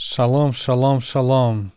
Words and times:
Šalom, 0.00 0.52
šalom, 0.52 1.00
šalom. 1.00 1.70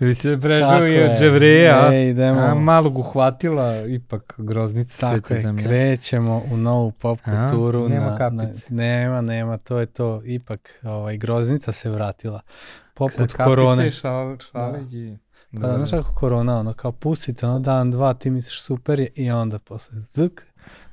Ili 0.00 0.14
se 0.14 0.28
Kako 0.30 0.42
prežao 0.42 0.86
i 0.86 1.02
od 1.02 1.10
dževreja, 1.18 1.88
Ej, 1.92 2.10
idemo. 2.10 2.40
a 2.40 2.54
malog 2.54 2.98
uhvatila 2.98 3.86
ipak 3.86 4.34
groznica 4.38 5.00
Tako 5.00 5.12
svete 5.12 5.34
je, 5.34 5.42
zemlje. 5.42 5.64
krećemo 5.64 6.42
u 6.52 6.56
novu 6.56 6.90
pop 6.92 7.18
A, 7.24 7.46
kulturu. 7.46 7.88
nema 7.88 8.06
na, 8.06 8.30
na, 8.30 8.46
kapice. 8.46 8.66
nema, 8.68 9.20
nema, 9.20 9.58
to 9.58 9.78
je 9.78 9.86
to. 9.86 10.22
Ipak, 10.24 10.80
ovaj, 10.82 11.16
groznica 11.16 11.72
se 11.72 11.90
vratila. 11.90 12.40
Poput 12.94 13.16
kapice, 13.16 13.36
korone. 13.36 13.90
Šal, 13.90 14.36
šaleđi. 14.52 15.18
Pa 15.52 15.58
da, 15.60 15.76
znaš 15.76 15.90
kako 15.90 16.14
korona, 16.14 16.60
ono, 16.60 16.72
kao 16.72 16.92
pustite, 16.92 17.46
ono, 17.46 17.58
dan, 17.58 17.90
dva, 17.90 18.14
ti 18.14 18.30
misliš 18.30 18.62
super 18.62 19.00
je 19.00 19.08
i 19.14 19.30
onda 19.30 19.58
posle 19.58 19.98
zuk, 20.08 20.42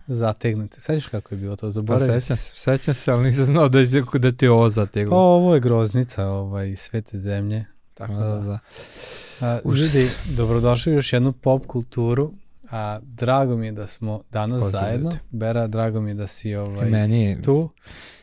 zategnete. 0.10 0.82
Sećaš 0.82 1.08
kako 1.08 1.36
je 1.36 1.40
bilo 1.40 1.56
to, 1.56 1.66
Pa 1.66 1.72
zaboravio 1.72 2.22
sećam 2.22 2.38
se, 2.38 2.52
sećam 2.56 2.94
se, 2.94 3.12
ali 3.12 3.24
nisam 3.24 3.46
znao 3.46 3.70
da, 3.70 3.80
da 4.14 4.32
ti 4.32 4.46
je 4.46 4.52
ovo 4.52 4.66
Pa 4.66 4.70
zateglo. 4.70 5.18
ovo 5.18 5.54
je 5.54 5.60
groznica, 5.60 6.28
ovaj, 6.28 6.76
svete 6.76 7.18
zemlje. 7.18 7.66
Tako 7.94 8.14
Da, 8.14 8.20
da, 8.20 8.36
da, 8.36 8.42
da. 8.42 8.60
A, 9.42 9.60
Už. 9.64 9.80
ljudi, 9.82 10.10
dobrodošli 10.36 10.92
u 10.92 10.96
još 10.96 11.14
jednu 11.14 11.32
pop 11.32 11.66
kulturu. 11.66 12.34
A, 12.72 13.00
drago 13.04 13.56
mi 13.56 13.66
je 13.66 13.72
da 13.72 13.88
smo 13.88 14.22
danas 14.32 14.62
Pozdrav, 14.62 14.84
zajedno. 14.84 15.12
Bera, 15.30 15.68
drago 15.68 16.02
mi 16.02 16.10
je 16.10 16.16
da 16.16 16.28
si 16.28 16.56
ovaj, 16.56 16.90
Meni 16.90 17.42
tu, 17.42 17.70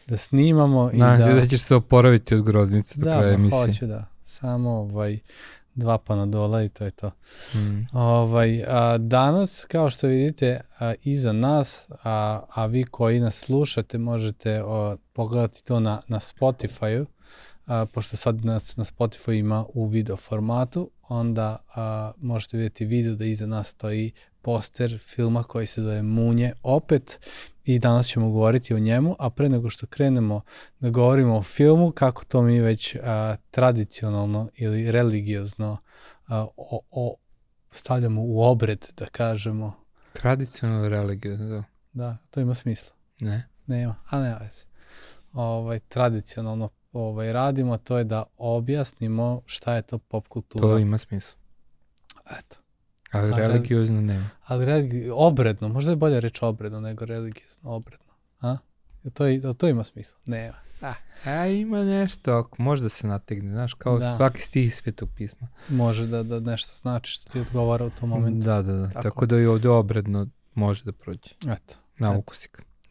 da 0.06 0.16
snimamo. 0.16 0.90
i 0.92 0.96
nadam 0.96 1.18
da, 1.18 1.26
se 1.26 1.32
da 1.32 1.46
ćeš 1.46 1.62
se 1.62 1.74
oporaviti 1.74 2.34
od 2.34 2.42
groznice 2.42 2.94
do 2.98 3.04
da, 3.04 3.18
kraja 3.18 3.34
emisije. 3.34 3.66
hoću 3.66 3.86
da. 3.86 4.06
Samo 4.24 4.70
ovaj, 4.70 5.18
dva 5.76 5.98
panadola 5.98 6.62
i 6.62 6.68
to 6.68 6.84
je 6.84 6.90
to. 6.90 7.10
Mm. 7.54 7.86
Ovaj, 7.92 8.64
a, 8.66 8.98
danas, 8.98 9.64
kao 9.68 9.90
što 9.90 10.06
vidite, 10.06 10.60
a, 10.78 10.94
iza 11.04 11.32
nas, 11.32 11.88
a, 12.04 12.42
a 12.54 12.66
vi 12.66 12.84
koji 12.84 13.20
nas 13.20 13.34
slušate, 13.34 13.98
možete 13.98 14.62
o, 14.62 14.96
pogledati 15.12 15.64
to 15.64 15.80
na, 15.80 16.00
na 16.08 16.20
Spotify-u, 16.20 17.06
a, 17.66 17.86
pošto 17.86 18.16
sad 18.16 18.44
nas 18.44 18.76
na 18.76 18.84
Spotify 18.84 19.38
ima 19.38 19.64
u 19.74 19.86
video 19.86 20.16
formatu, 20.16 20.90
onda 21.08 21.56
a, 21.74 22.12
možete 22.18 22.56
vidjeti 22.56 22.84
video 22.84 23.14
da 23.14 23.24
iza 23.24 23.46
nas 23.46 23.68
stoji 23.68 24.12
poster 24.46 24.98
filma 24.98 25.42
koji 25.42 25.66
se 25.66 25.82
zove 25.82 26.02
Munje 26.02 26.52
opet 26.62 27.18
i 27.64 27.78
danas 27.78 28.06
ćemo 28.06 28.30
govoriti 28.30 28.74
o 28.74 28.78
njemu, 28.78 29.16
a 29.18 29.30
pre 29.30 29.48
nego 29.48 29.70
što 29.70 29.86
krenemo 29.86 30.40
da 30.80 30.90
govorimo 30.90 31.36
o 31.36 31.42
filmu, 31.42 31.90
kako 31.90 32.24
to 32.24 32.42
mi 32.42 32.60
već 32.60 32.96
a, 33.02 33.36
tradicionalno 33.50 34.48
ili 34.56 34.90
religiozno 34.90 35.76
a, 36.26 36.46
o, 36.56 36.80
o, 36.90 37.16
stavljamo 37.70 38.22
u 38.24 38.42
obred, 38.42 38.86
da 38.96 39.06
kažemo. 39.06 39.72
Tradicionalno 40.12 40.88
religiozno, 40.88 41.48
da. 41.48 41.62
Da, 41.92 42.16
to 42.30 42.40
ima 42.40 42.54
smisla. 42.54 42.92
Ne. 43.20 43.48
Nema, 43.66 43.94
a 44.10 44.20
ne 44.20 44.36
veze. 44.40 44.64
Ovaj, 45.32 45.78
tradicionalno 45.78 46.68
ovaj, 46.92 47.32
radimo, 47.32 47.76
to 47.78 47.98
je 47.98 48.04
da 48.04 48.24
objasnimo 48.36 49.42
šta 49.46 49.74
je 49.74 49.82
to 49.82 49.98
pop 49.98 50.28
kultura. 50.28 50.62
To 50.62 50.78
ima 50.78 50.98
smisla. 50.98 51.38
Eto. 52.38 52.65
Ali 53.18 53.32
religiozno 53.36 54.00
nema. 54.00 54.30
Ali 54.44 54.64
religi... 54.64 55.10
obredno, 55.14 55.68
možda 55.68 55.92
je 55.92 55.96
bolje 55.96 56.20
reći 56.20 56.44
obredno 56.44 56.80
nego 56.80 57.04
religiozno, 57.04 57.70
obredno. 57.70 58.12
A? 58.40 58.56
To, 59.12 59.26
jel 59.26 59.54
to 59.54 59.68
ima 59.68 59.84
smisla? 59.84 60.18
Nema. 60.26 60.56
A, 60.82 60.94
A 61.24 61.46
ima 61.46 61.84
nešto, 61.84 62.32
ako 62.32 62.62
može 62.62 62.82
da 62.82 62.88
se 62.88 63.06
nategne, 63.06 63.52
znaš, 63.52 63.74
kao 63.74 63.98
Da. 63.98 64.14
svaki 64.16 64.42
stih 64.42 64.74
svetog 64.76 65.08
pisma. 65.16 65.48
može 65.68 66.06
da, 66.06 66.22
da 66.22 66.40
nešto 66.40 66.74
znači 66.74 67.12
što 67.12 67.32
ti 67.32 67.40
odgovara 67.40 67.84
u 67.84 67.90
tom 67.90 68.08
momentu. 68.08 68.46
Da, 68.46 68.62
da, 68.62 68.72
da. 68.72 68.88
Tako. 68.88 69.02
Tako, 69.02 69.26
da 69.26 69.38
i 69.38 69.46
ovde 69.46 69.68
obredno 69.68 70.26
može 70.54 70.84
da 70.84 70.92
prođe. 70.92 71.34
Eto. 71.48 71.74
Na 71.98 72.10
Eto. 72.10 72.18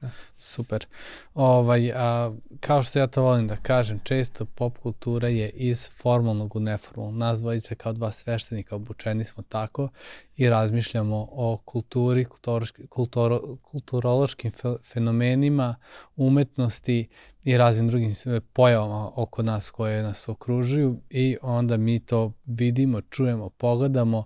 Ukusik. 0.05 0.35
Super. 0.37 0.85
Ovaj, 1.33 1.91
a, 1.95 2.31
kao 2.59 2.83
što 2.83 2.99
ja 2.99 3.07
to 3.07 3.21
volim 3.21 3.47
da 3.47 3.55
kažem, 3.55 3.99
često 4.03 4.45
pop 4.45 4.77
kultura 4.77 5.27
je 5.27 5.49
iz 5.49 5.89
formalnog 5.89 6.55
u 6.55 6.59
neformalno. 6.59 7.17
Nas 7.17 7.39
dvojice 7.39 7.75
kao 7.75 7.93
dva 7.93 8.11
sveštenika 8.11 8.75
obučeni 8.75 9.23
smo 9.23 9.43
tako 9.43 9.89
i 10.37 10.49
razmišljamo 10.49 11.27
o 11.31 11.57
kulturi, 11.65 12.25
kultoroški, 12.25 12.87
kulturo, 12.87 13.55
kulturološkim 13.61 14.51
fe- 14.51 14.77
fenomenima, 14.83 15.75
umetnosti 16.15 17.07
i 17.43 17.57
raznim 17.57 17.87
drugim 17.87 18.15
pojavama 18.53 19.11
oko 19.15 19.43
nas 19.43 19.71
koje 19.71 20.03
nas 20.03 20.29
okružuju 20.29 20.99
i 21.09 21.37
onda 21.41 21.77
mi 21.77 21.99
to 21.99 22.31
vidimo, 22.45 23.01
čujemo, 23.01 23.49
pogledamo, 23.49 24.25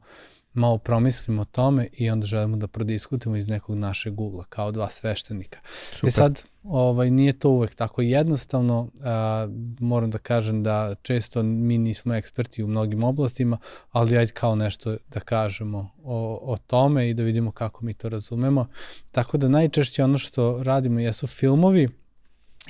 malo 0.60 0.78
promislimo 0.78 1.42
o 1.42 1.46
tome 1.46 1.88
i 1.94 2.10
onda 2.10 2.28
želimo 2.28 2.58
da 2.58 2.68
prodiskutimo 2.68 3.36
iz 3.36 3.48
nekog 3.48 3.78
našeg 3.78 4.22
ugla 4.22 4.44
kao 4.44 4.72
dva 4.72 4.90
sveštenika. 4.90 5.60
Super. 5.92 6.08
E 6.08 6.12
sad, 6.12 6.44
ovaj, 6.64 7.12
nije 7.12 7.34
to 7.34 7.50
uvek 7.50 7.76
tako 7.76 8.02
jednostavno, 8.02 8.92
a, 9.04 9.48
moram 9.80 10.12
da 10.12 10.18
kažem 10.18 10.64
da 10.64 10.96
često 11.02 11.44
mi 11.44 11.78
nismo 11.78 12.14
eksperti 12.14 12.64
u 12.64 12.68
mnogim 12.68 13.04
oblastima, 13.04 13.58
ali 13.92 14.18
ajde 14.18 14.32
kao 14.32 14.56
nešto 14.56 14.98
da 15.08 15.20
kažemo 15.20 15.90
o, 16.04 16.40
o 16.42 16.58
tome 16.58 17.10
i 17.10 17.14
da 17.14 17.24
vidimo 17.24 17.52
kako 17.52 17.86
mi 17.86 17.94
to 17.94 18.10
razumemo. 18.10 18.68
Tako 19.12 19.38
da 19.38 19.50
najčešće 19.50 20.04
ono 20.04 20.18
što 20.18 20.64
radimo 20.64 21.00
jesu 21.00 21.28
filmovi, 21.28 21.90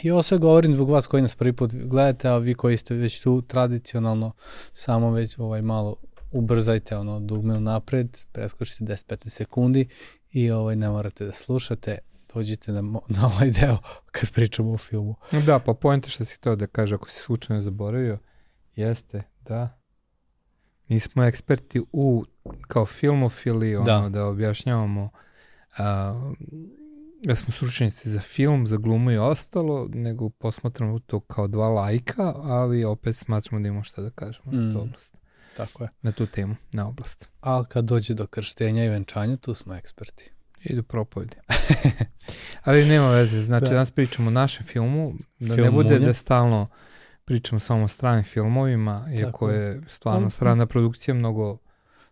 I 0.04 0.12
ovo 0.12 0.22
sve 0.24 0.38
govorim 0.38 0.74
zbog 0.74 0.90
vas 0.90 1.08
koji 1.08 1.22
nas 1.22 1.36
prvi 1.36 1.54
put 1.54 1.72
gledate, 1.74 2.28
a 2.28 2.38
vi 2.38 2.54
koji 2.54 2.78
ste 2.78 2.96
već 2.96 3.20
tu 3.20 3.42
tradicionalno, 3.42 4.32
samo 4.74 5.12
već 5.12 5.40
ovaj 5.40 5.62
malo 5.62 5.96
ubrzajte 6.32 6.98
ono 6.98 7.20
dugme 7.20 7.60
napred, 7.60 8.18
preskočite 8.32 8.84
10-15 8.84 9.30
sekundi 9.30 9.88
i 10.32 10.52
ovaj 10.52 10.76
ne 10.76 10.90
morate 10.90 11.26
da 11.26 11.32
slušate, 11.34 11.98
dođite 12.34 12.72
na, 12.72 12.82
na 13.08 13.26
ovaj 13.26 13.52
deo 13.52 13.78
kad 14.12 14.32
pričamo 14.32 14.74
o 14.74 14.78
filmu. 14.78 15.16
Da, 15.46 15.60
pa 15.60 15.74
pojente 15.74 16.10
što 16.10 16.26
si 16.26 16.36
htio 16.38 16.56
da 16.56 16.68
kaže, 16.68 16.96
ako 16.96 17.10
si 17.10 17.20
slučajno 17.22 17.62
zaboravio, 17.62 18.18
jeste, 18.76 19.24
da. 19.42 19.80
Mi 20.88 21.00
smo 21.00 21.24
eksperti 21.24 21.82
u, 21.92 22.24
kao 22.68 22.86
filmofili, 22.86 23.76
ono, 23.76 23.86
Da. 23.86 24.00
da, 24.00 24.10
da 24.10 24.26
objašnjavamo 24.26 25.10
a, 25.78 26.32
da 27.24 27.36
smo 27.36 27.52
stručnjaci 27.52 28.10
za 28.10 28.20
film, 28.20 28.68
za 28.68 28.78
glumu 28.78 29.12
i 29.12 29.18
ostalo, 29.18 29.88
nego 29.94 30.30
posmatramo 30.30 31.00
to 31.00 31.20
kao 31.20 31.48
dva 31.48 31.68
lajka, 31.68 32.34
ali 32.36 32.84
opet 32.84 33.16
smatramo 33.16 33.62
da 33.62 33.68
imamo 33.68 33.84
šta 33.84 34.02
da 34.02 34.10
kažemo 34.10 34.52
na 34.52 34.62
Mm. 34.62 34.76
oblast, 34.76 35.18
Tako 35.60 35.84
je. 35.84 35.90
na 36.02 36.12
tu 36.12 36.26
temu, 36.26 36.56
na 36.74 36.88
oblast. 36.88 37.30
Ali 37.42 37.66
kad 37.70 37.86
dođe 37.86 38.14
do 38.14 38.28
krštenja 38.28 38.86
i 38.86 38.90
venčanja, 38.90 39.38
tu 39.38 39.54
smo 39.54 39.76
eksperti. 39.76 40.32
Idu 40.64 40.84
propovedi. 40.84 41.36
Ali 42.66 42.86
nema 42.86 43.10
veze, 43.12 43.42
znači 43.42 43.64
Da. 43.64 43.70
da. 43.70 43.74
danas 43.74 43.92
pričamo 43.92 44.28
o 44.28 44.32
našem 44.32 44.66
filmu, 44.66 45.12
da 45.40 45.56
Film 45.56 45.66
ne 45.66 45.72
bude 45.72 45.94
Munje. 45.94 46.06
da 46.06 46.14
stalno 46.14 46.68
pričamo 47.26 47.60
samo 47.60 47.84
o 47.84 47.88
stranim 47.88 48.24
filmovima, 48.24 49.10
iako 49.20 49.50
je. 49.50 49.82
stvarno 49.88 50.28
Pa, 50.28 50.30
strana 50.30 50.66
produkcija 50.66 51.14
mnogo 51.14 51.58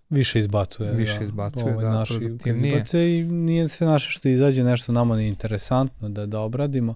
Više 0.09 0.39
izbacuje. 0.39 0.91
Više 0.91 1.19
da, 1.19 1.25
izbacuje, 1.25 1.73
ovaj 1.73 1.85
da, 1.85 1.91
naši 1.91 2.13
izbacuje 2.45 3.19
i 3.19 3.23
nije 3.23 3.67
sve 3.67 3.87
naše 3.87 4.09
što 4.11 4.27
izađe 4.29 4.63
nešto 4.63 4.91
nama 4.91 5.15
nije 5.15 5.27
interesantno 5.27 6.09
da, 6.09 6.25
da 6.25 6.39
obradimo. 6.39 6.95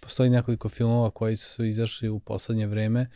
Postoji 0.00 0.30
nekoliko 0.30 0.68
filmova 0.68 1.10
koji 1.10 1.36
su 1.36 1.64
izašli 1.64 2.08
u 2.08 2.18
poslednje 2.20 2.66
vreme 2.66 3.06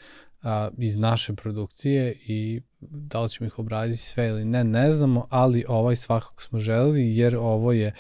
a, 0.43 0.71
iz 0.79 0.97
naše 0.97 1.35
produkcije 1.35 2.17
i 2.27 2.61
da 2.81 3.21
li 3.21 3.29
ćemo 3.31 3.47
ih 3.47 3.59
obraditi 3.59 4.03
sve 4.03 4.29
ili 4.29 4.45
ne, 4.45 4.65
ne 4.65 4.91
znamo, 4.91 5.27
ali 5.31 5.65
ovaj 5.69 5.97
svakako 5.97 6.43
smo 6.43 6.59
želeli 6.59 7.17
jer 7.17 7.37
ovo 7.37 7.73
je 7.73 7.93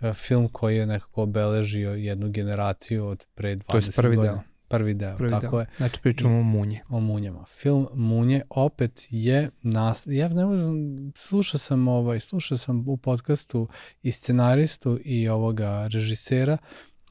a, 0.00 0.12
film 0.12 0.48
koji 0.48 0.76
je 0.76 0.86
nekako 0.86 1.22
obeležio 1.22 1.90
jednu 1.90 2.28
generaciju 2.30 3.06
od 3.06 3.24
pre 3.34 3.56
20 3.56 3.62
To 3.66 3.76
jest 3.76 3.96
prvi 3.96 4.16
godina. 4.16 4.34
deo. 4.34 4.42
Prvi 4.68 4.94
deo, 4.94 5.16
prvi 5.16 5.30
tako 5.30 5.50
deo. 5.50 5.60
je 5.60 5.66
Znači 5.76 6.00
pričamo 6.00 6.38
o 6.38 6.42
munje. 6.42 6.80
o 6.88 7.00
munjama. 7.00 7.44
Film 7.44 7.86
Munje 7.94 8.42
opet 8.50 9.06
je 9.10 9.50
nas 9.62 10.02
ja 10.06 10.28
ne 10.28 10.56
znam 10.56 10.74
slušao 11.16 11.58
sam 11.58 11.88
ovaj 11.88 12.20
slušao 12.20 12.58
sam 12.58 12.88
u 12.88 12.96
podcastu 12.96 13.68
i 14.02 14.12
scenaristu 14.12 14.98
i 15.04 15.28
ovoga 15.28 15.86
režisera 15.86 16.58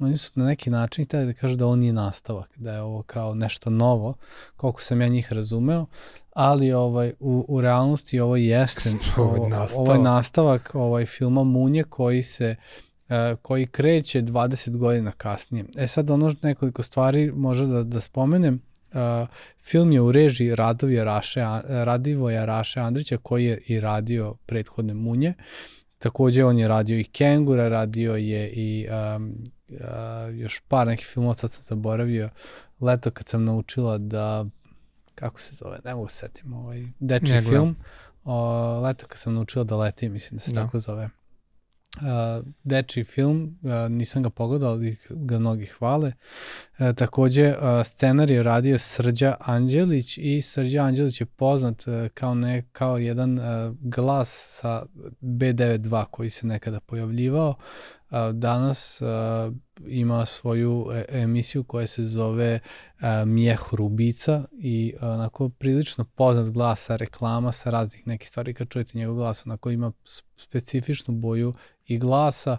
oni 0.02 0.18
su 0.18 0.32
na 0.36 0.46
neki 0.46 0.70
način 0.70 1.06
hteli 1.06 1.26
da 1.26 1.34
kažu 1.34 1.56
da 1.56 1.66
ovo 1.66 1.76
nije 1.76 1.94
nastavak, 1.94 2.50
da 2.58 2.74
je 2.74 2.82
ovo 2.82 3.04
kao 3.04 3.36
nešto 3.36 3.70
novo, 3.70 4.14
koliko 4.56 4.82
sam 4.82 5.02
ja 5.02 5.08
njih 5.08 5.34
razumeo, 5.34 5.86
ali 6.34 6.74
ovaj 6.74 7.14
u, 7.20 7.46
u 7.48 7.62
realnosti 7.62 8.20
ovo 8.20 8.36
jeste 8.36 8.90
Ovo 9.18 9.36
je 9.36 9.40
ovo, 9.40 9.50
nastavak. 9.50 9.88
ovo 9.88 9.94
je 9.94 10.00
nastavak 10.00 10.72
ovaj 10.76 11.06
filma 11.06 11.44
Munje 11.44 11.84
koji 11.84 12.24
se 12.24 12.56
e, 13.10 13.36
koji 13.42 13.68
kreće 13.68 14.22
20 14.22 14.78
godina 14.78 15.12
kasnije. 15.12 15.66
E 15.78 15.88
sad 15.88 16.10
ono 16.10 16.34
nekoliko 16.42 16.84
stvari 16.84 17.32
može 17.32 17.66
da, 17.66 17.84
da 17.84 18.02
spomenem. 18.02 18.62
Uh, 18.94 19.28
film 19.64 19.92
je 19.92 20.02
u 20.02 20.12
režiji 20.12 20.56
Radovija 20.56 21.04
Raše, 21.04 21.42
Radivoja 21.68 22.46
Raše 22.46 22.80
Andrića 22.80 23.18
koji 23.18 23.46
je 23.46 23.62
i 23.68 23.80
radio 23.80 24.36
prethodne 24.46 24.94
munje. 24.94 25.34
Takođe 26.00 26.46
on 26.46 26.58
je 26.58 26.68
radio 26.68 27.00
i 27.00 27.04
Kengura, 27.04 27.70
radio 27.70 28.16
je 28.16 28.50
i 28.50 28.88
um, 29.16 29.36
uh, 29.72 30.40
još 30.40 30.62
par 30.68 30.88
nekih 30.88 31.06
filmova, 31.06 31.34
sad 31.34 31.52
sam 31.52 31.64
zaboravio. 31.64 32.30
Leto 32.80 33.12
kad 33.12 33.28
sam 33.28 33.46
naučila 33.46 33.98
da 33.98 34.46
kako 35.16 35.40
se 35.42 35.56
zove, 35.56 35.80
ne 35.86 35.96
mogu 35.96 36.08
se 36.08 36.16
setim, 36.16 36.54
ovaj, 36.54 36.84
dečji 37.00 37.28
gledam. 37.28 37.52
film. 37.52 37.76
O, 38.24 38.80
leto 38.80 39.06
kad 39.08 39.18
sam 39.18 39.34
naučila 39.34 39.64
da 39.64 39.76
letim, 39.78 40.14
mislim 40.14 40.38
da 40.38 40.42
se 40.42 40.52
Da. 40.52 40.62
tako 40.62 40.80
zove. 40.80 41.10
uh, 41.98 42.46
deči 42.64 43.04
film, 43.04 43.60
uh, 43.62 43.92
nisam 43.92 44.24
ga 44.24 44.30
pogledao, 44.30 44.70
ali 44.70 44.98
ga 45.10 45.40
mnogi 45.40 45.66
hvale. 45.66 46.14
Uh, 46.80 46.96
takođe, 46.96 47.50
uh, 47.50 47.86
scenar 47.86 48.32
je 48.32 48.44
radio 48.44 48.78
Srđa 48.80 49.36
Anđelić 49.40 50.18
i 50.18 50.42
Srđa 50.42 50.82
Anđelić 50.82 51.22
je 51.22 51.26
poznat 51.26 51.88
uh, 51.88 52.08
kao, 52.14 52.36
ne, 52.36 52.64
kao 52.72 52.98
jedan 52.98 53.40
uh, 53.40 53.46
glas 53.80 54.58
sa 54.62 54.86
B92 55.22 56.06
koji 56.12 56.30
se 56.30 56.48
nekada 56.48 56.80
pojavljivao. 56.80 57.56
Danas 58.34 59.02
ima 59.88 60.26
svoju 60.26 60.88
e 60.94 61.06
emisiju 61.10 61.64
koja 61.64 61.88
se 61.88 62.06
zove 62.06 62.60
uh, 62.60 63.28
Mijeh 63.28 63.62
Rubica 63.72 64.44
i 64.52 64.94
uh, 64.96 65.04
onako 65.04 65.50
prilično 65.50 66.06
poznat 66.16 66.50
glas 66.50 66.86
sa 66.86 66.96
reklama, 66.96 67.52
sa 67.52 67.70
raznih 67.70 68.08
nekih 68.08 68.30
stvari 68.30 68.54
kad 68.54 68.68
čujete 68.68 68.98
njegov 68.98 69.16
glas, 69.16 69.46
onako 69.46 69.70
ima 69.70 69.92
specifičnu 70.38 71.14
boju 71.14 71.54
i 71.86 71.98
glasa 71.98 72.58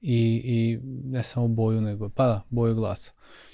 i, 0.00 0.42
i 0.44 0.78
ne 1.04 1.22
samo 1.22 1.48
boju, 1.48 1.80
nego, 1.80 2.08
pa 2.08 2.26
da, 2.26 2.42
boju 2.50 2.74
glasa. 2.74 3.12
Uh, 3.16 3.51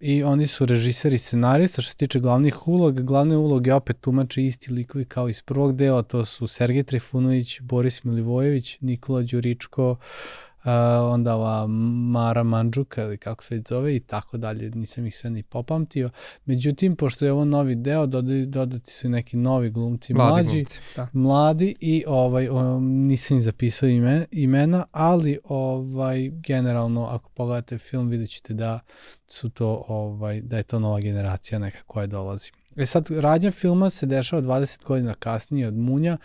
I 0.00 0.22
oni 0.22 0.46
su 0.46 0.66
režiseri 0.66 1.18
scenarista 1.18 1.82
što 1.82 1.90
se 1.90 1.96
tiče 1.96 2.20
glavnih 2.20 2.68
uloga. 2.68 3.02
Glavne 3.02 3.36
uloge 3.36 3.74
opet 3.74 4.00
tumače 4.00 4.44
isti 4.44 4.72
likovi 4.72 5.04
kao 5.04 5.28
iz 5.28 5.42
prvog 5.42 5.76
dela, 5.76 6.02
to 6.02 6.24
su 6.24 6.46
Sergej 6.46 6.82
Trifunović, 6.82 7.60
Boris 7.60 8.04
Milivojević, 8.04 8.78
Nikola 8.80 9.22
Đuričko, 9.22 9.90
uh, 9.90 9.98
uh, 9.98 10.55
onda 11.00 11.34
ova 11.34 11.66
Mara 11.66 12.42
Mandžuka 12.42 13.02
ili 13.02 13.18
kako 13.18 13.44
se 13.44 13.62
zove 13.68 13.96
i 13.96 14.00
tako 14.00 14.36
dalje, 14.36 14.70
nisam 14.70 15.06
ih 15.06 15.16
sve 15.16 15.30
ni 15.30 15.42
popamtio. 15.42 16.10
Međutim, 16.44 16.96
pošto 16.96 17.24
je 17.24 17.32
ovo 17.32 17.44
novi 17.44 17.74
deo, 17.74 18.06
dodati, 18.06 18.46
dodati 18.46 18.90
su 18.90 19.08
neki 19.08 19.36
novi 19.36 19.70
glumci, 19.70 20.14
mladi 20.14 20.32
mlađi, 20.32 20.52
glumci, 20.52 20.80
da. 20.96 21.08
mladi 21.12 21.74
i 21.80 22.04
ovaj, 22.06 22.48
um, 22.48 23.06
nisam 23.06 23.36
ih 23.36 23.44
zapisao 23.44 23.88
ime, 23.88 24.26
imena, 24.30 24.84
ali 24.92 25.38
ovaj, 25.44 26.30
generalno 26.30 27.06
ako 27.06 27.30
pogledate 27.30 27.78
film 27.78 28.08
vidjet 28.08 28.30
ćete 28.30 28.54
da 28.54 28.80
su 29.28 29.50
to, 29.50 29.84
ovaj, 29.88 30.40
da 30.40 30.56
je 30.56 30.62
to 30.62 30.78
nova 30.78 31.00
generacija 31.00 31.58
neka 31.58 31.78
koja 31.86 32.06
dolazi. 32.06 32.50
E 32.76 32.86
sad, 32.86 33.10
radnja 33.10 33.50
filma 33.50 33.90
se 33.90 34.06
dešava 34.06 34.42
20 34.42 34.84
godina 34.84 35.14
kasnije 35.14 35.68
od 35.68 35.74
Munja 35.74 36.16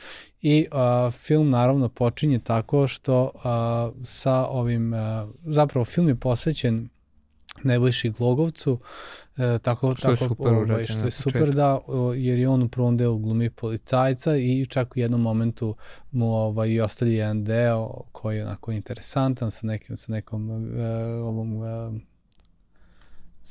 i 0.41 0.67
uh, 0.71 1.13
film 1.13 1.49
naravno 1.49 1.89
počinje 1.89 2.39
tako 2.39 2.87
što 2.87 3.23
uh, 3.23 3.41
sa 4.05 4.45
ovim, 4.45 4.93
uh, 4.93 4.99
zapravo 5.43 5.85
film 5.85 6.07
je 6.07 6.15
posvećen 6.15 6.89
Nebojši 7.63 8.09
Glogovcu, 8.09 8.79
e, 9.37 9.59
tako, 9.61 9.95
što 9.95 10.01
tako, 10.01 10.23
je 10.23 10.27
super, 10.27 10.53
ovaj, 10.53 10.85
što 10.85 11.05
je 11.05 11.11
super 11.11 11.53
da, 11.53 11.79
jer 12.15 12.39
je 12.39 12.49
on 12.49 12.61
u 12.63 12.67
prvom 12.67 12.97
delu 12.97 13.17
glumi 13.17 13.49
policajca 13.49 14.35
i 14.37 14.65
čak 14.65 14.95
u 14.95 14.99
jednom 14.99 15.21
momentu 15.21 15.75
mu 16.11 16.33
ovaj, 16.33 16.69
i 16.69 16.81
ostavlja 16.81 17.13
jedan 17.13 17.43
deo 17.43 18.01
koji 18.11 18.37
je 18.37 18.45
onako 18.45 18.71
interesantan 18.71 19.51
sa, 19.51 19.67
nekim, 19.67 19.97
sa 19.97 20.11
nekom 20.11 20.49
uh, 20.49 20.57
ovom 21.27 21.55
uh, 21.55 22.01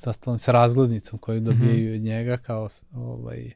sastavljam 0.00 0.38
sa 0.38 0.52
razglednicom 0.52 1.18
koju 1.18 1.40
dobijaju 1.40 1.90
mm 1.90 1.92
-hmm. 1.92 1.96
od 1.96 2.00
njega 2.00 2.36
kao 2.36 2.68
ovaj 2.94 3.52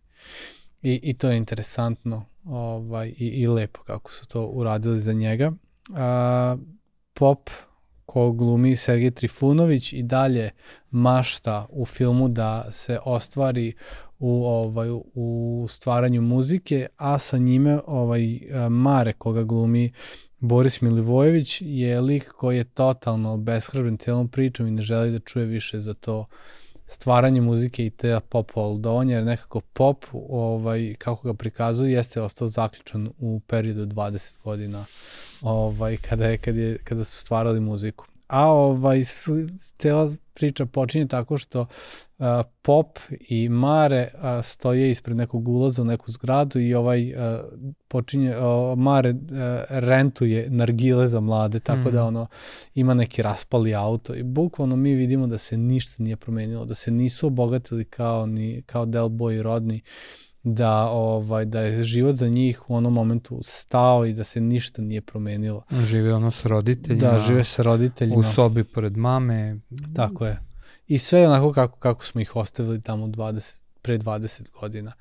i, 0.82 1.00
i 1.02 1.14
to 1.14 1.30
je 1.30 1.36
interesantno 1.36 2.24
ovaj 2.44 3.08
i, 3.08 3.26
i 3.26 3.46
lepo 3.46 3.82
kako 3.82 4.12
su 4.12 4.28
to 4.28 4.46
uradili 4.46 5.00
za 5.00 5.12
njega. 5.12 5.52
A, 5.94 6.56
pop 7.14 7.50
ko 8.06 8.32
glumi 8.32 8.76
Sergej 8.76 9.10
Trifunović 9.10 9.92
i 9.92 10.02
dalje 10.02 10.50
mašta 10.90 11.66
u 11.70 11.84
filmu 11.84 12.28
da 12.28 12.72
se 12.72 12.98
ostvari 13.04 13.72
u 14.18 14.44
ovaj 14.44 14.88
u 15.14 15.66
stvaranju 15.70 16.22
muzike, 16.22 16.86
a 16.96 17.18
sa 17.18 17.38
njime 17.38 17.80
ovaj 17.86 18.40
Mare 18.70 19.12
koga 19.12 19.42
glumi 19.42 19.92
Boris 20.44 20.80
Milivojević 20.80 21.62
je 21.64 22.00
lik 22.00 22.28
koji 22.28 22.56
je 22.56 22.64
totalno 22.64 23.32
obeshrabren 23.32 23.96
celom 23.96 24.28
pričom 24.28 24.66
i 24.66 24.70
ne 24.70 24.82
želi 24.82 25.10
da 25.10 25.18
čuje 25.18 25.46
više 25.46 25.80
za 25.80 25.94
to 25.94 26.26
stvaranje 26.86 27.40
muzike 27.40 27.86
i 27.86 27.90
te 27.90 28.20
pop 28.28 28.50
oldovanja, 28.54 29.16
jer 29.16 29.24
nekako 29.24 29.60
pop, 29.60 30.04
ovaj, 30.12 30.94
kako 30.98 31.28
ga 31.28 31.34
prikazuju, 31.34 31.90
jeste 31.90 32.20
ostao 32.20 32.48
zaključan 32.48 33.08
u 33.18 33.40
periodu 33.46 33.86
20 33.86 34.42
godina 34.44 34.84
ovaj, 35.42 35.96
kada, 35.96 36.26
je, 36.26 36.38
kada, 36.38 36.60
je, 36.60 36.78
kada 36.78 37.04
su 37.04 37.20
stvarali 37.20 37.60
muziku. 37.60 38.04
A 38.26 38.46
ovaj, 38.46 39.02
cela 39.78 40.12
priča 40.34 40.66
počinje 40.66 41.06
tako 41.06 41.38
što 41.38 41.60
uh, 41.60 42.26
Pop 42.62 42.98
i 43.20 43.48
Mare 43.48 44.08
uh, 44.14 44.20
stoje 44.42 44.90
ispred 44.90 45.16
nekog 45.16 45.48
ulaza 45.48 45.82
u 45.82 45.84
neku 45.84 46.10
zgradu 46.10 46.60
i 46.60 46.74
ovaj 46.74 47.12
uh, 47.12 47.40
počinje, 47.88 48.36
uh, 48.36 48.78
Mare 48.78 49.10
uh, 49.10 49.16
rentuje 49.68 50.50
nargile 50.50 51.08
za 51.08 51.20
mlade, 51.20 51.60
tako 51.60 51.88
mm. 51.88 51.92
da 51.92 51.98
mhm. 51.98 52.06
ono 52.06 52.26
ima 52.74 52.94
neki 52.94 53.22
raspali 53.22 53.74
auto 53.74 54.14
i 54.14 54.22
bukvalno 54.22 54.76
mi 54.76 54.94
vidimo 54.94 55.26
da 55.26 55.38
se 55.38 55.56
ništa 55.56 56.02
nije 56.02 56.16
promenilo, 56.16 56.64
da 56.64 56.74
se 56.74 56.90
nisu 56.90 57.26
obogatili 57.26 57.84
kao, 57.84 58.26
ni, 58.26 58.62
kao 58.66 58.86
Del 58.86 59.08
Boy 59.08 59.42
rodni, 59.42 59.82
da 60.44 60.88
ovaj 60.88 61.44
da 61.44 61.60
je 61.60 61.84
život 61.84 62.14
za 62.14 62.28
njih 62.28 62.70
u 62.70 62.76
onom 62.76 62.92
momentu 62.92 63.40
stao 63.42 64.06
i 64.06 64.12
da 64.12 64.24
se 64.24 64.40
ništa 64.40 64.82
nije 64.82 65.00
promenilo. 65.00 65.64
Žive 65.84 66.14
ono 66.14 66.30
s 66.30 66.44
roditeljima. 66.44 67.10
Da, 67.10 67.18
žive 67.18 67.44
sa 67.44 67.62
roditeljima. 67.62 68.18
U 68.18 68.22
sobi 68.22 68.64
pored 68.64 68.96
mame. 68.96 69.60
Tako 69.96 70.26
je. 70.26 70.38
I 70.86 70.98
sve 70.98 71.28
onako 71.28 71.52
kako, 71.52 71.78
kako 71.78 72.04
smo 72.04 72.20
ih 72.20 72.36
ostavili 72.36 72.82
tamo 72.82 73.06
20, 73.06 73.62
pre 73.82 73.98
20 73.98 74.50
godina. 74.60 74.92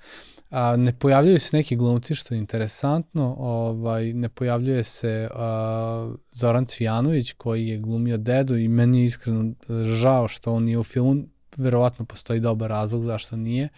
A, 0.49 0.75
ne 0.75 0.93
pojavljaju 0.93 1.39
se 1.39 1.57
neki 1.57 1.75
glumci 1.75 2.15
što 2.15 2.33
je 2.33 2.37
interesantno, 2.37 3.35
ovaj, 3.39 4.13
ne 4.13 4.29
pojavljuje 4.29 4.83
se 4.83 5.29
a, 5.33 6.13
Zoran 6.31 6.65
Cvijanović 6.65 7.33
koji 7.33 7.67
je 7.67 7.77
glumio 7.77 8.17
dedu 8.17 8.57
i 8.57 8.67
meni 8.67 8.99
je 8.99 9.05
iskreno 9.05 9.53
žao 9.83 10.27
što 10.27 10.53
on 10.53 10.63
nije 10.63 10.79
u 10.79 10.83
filmu, 10.83 11.23
verovatno 11.57 12.05
postoji 12.05 12.39
dobar 12.39 12.69
razlog 12.69 13.03
zašto 13.03 13.35
nije, 13.35 13.69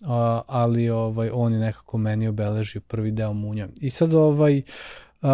a, 0.00 0.42
ali 0.46 0.90
ovaj, 0.90 1.30
on 1.32 1.52
je 1.52 1.58
nekako 1.58 1.98
meni 1.98 2.28
obeležio 2.28 2.80
prvi 2.80 3.10
deo 3.10 3.32
Munja. 3.32 3.68
I 3.80 3.90
sad 3.90 4.14
ovaj, 4.14 4.62
Uh, 5.22 5.28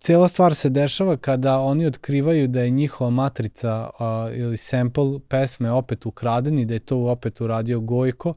cijela 0.00 0.28
stvar 0.28 0.54
se 0.54 0.68
dešava 0.68 1.16
kada 1.16 1.58
oni 1.58 1.86
otkrivaju 1.86 2.48
da 2.48 2.60
je 2.60 2.70
njihova 2.70 3.10
matrica 3.10 3.90
uh, 4.00 4.38
ili 4.38 4.56
sample 4.56 5.18
pesme 5.28 5.70
opet 5.70 6.06
ukraden 6.06 6.58
i 6.58 6.64
da 6.64 6.74
je 6.74 6.80
to 6.80 6.98
opet 6.98 7.40
uradio 7.40 7.80
Gojko 7.80 8.28
uh, 8.28 8.34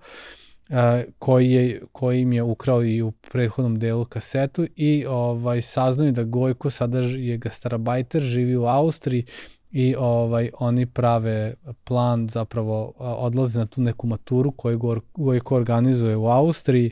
koji, 1.20 1.52
je, 1.52 1.82
koji 1.92 2.22
im 2.22 2.34
je 2.34 2.44
ukrao 2.44 2.84
i 2.84 3.02
u 3.02 3.12
prethodnom 3.12 3.80
delu 3.80 4.06
kasetu 4.06 4.68
i 4.76 5.06
ovaj 5.06 5.62
saznaju 5.62 6.12
da 6.12 6.24
Gojko 6.24 6.70
sada 6.70 7.00
je 7.00 7.38
gastarabajter, 7.38 8.22
živi 8.22 8.56
u 8.56 8.66
Austriji 8.66 9.26
i 9.72 9.96
ovaj 9.96 10.52
oni 10.60 10.86
prave 10.86 11.54
plan 11.84 12.28
zapravo 12.30 12.94
odlaze 12.98 13.60
na 13.60 13.66
tu 13.66 13.82
neku 13.82 14.08
maturu 14.08 14.52
koju 14.52 15.02
Gojko 15.16 15.56
organizuje 15.56 16.16
u 16.16 16.28
Austriji 16.28 16.92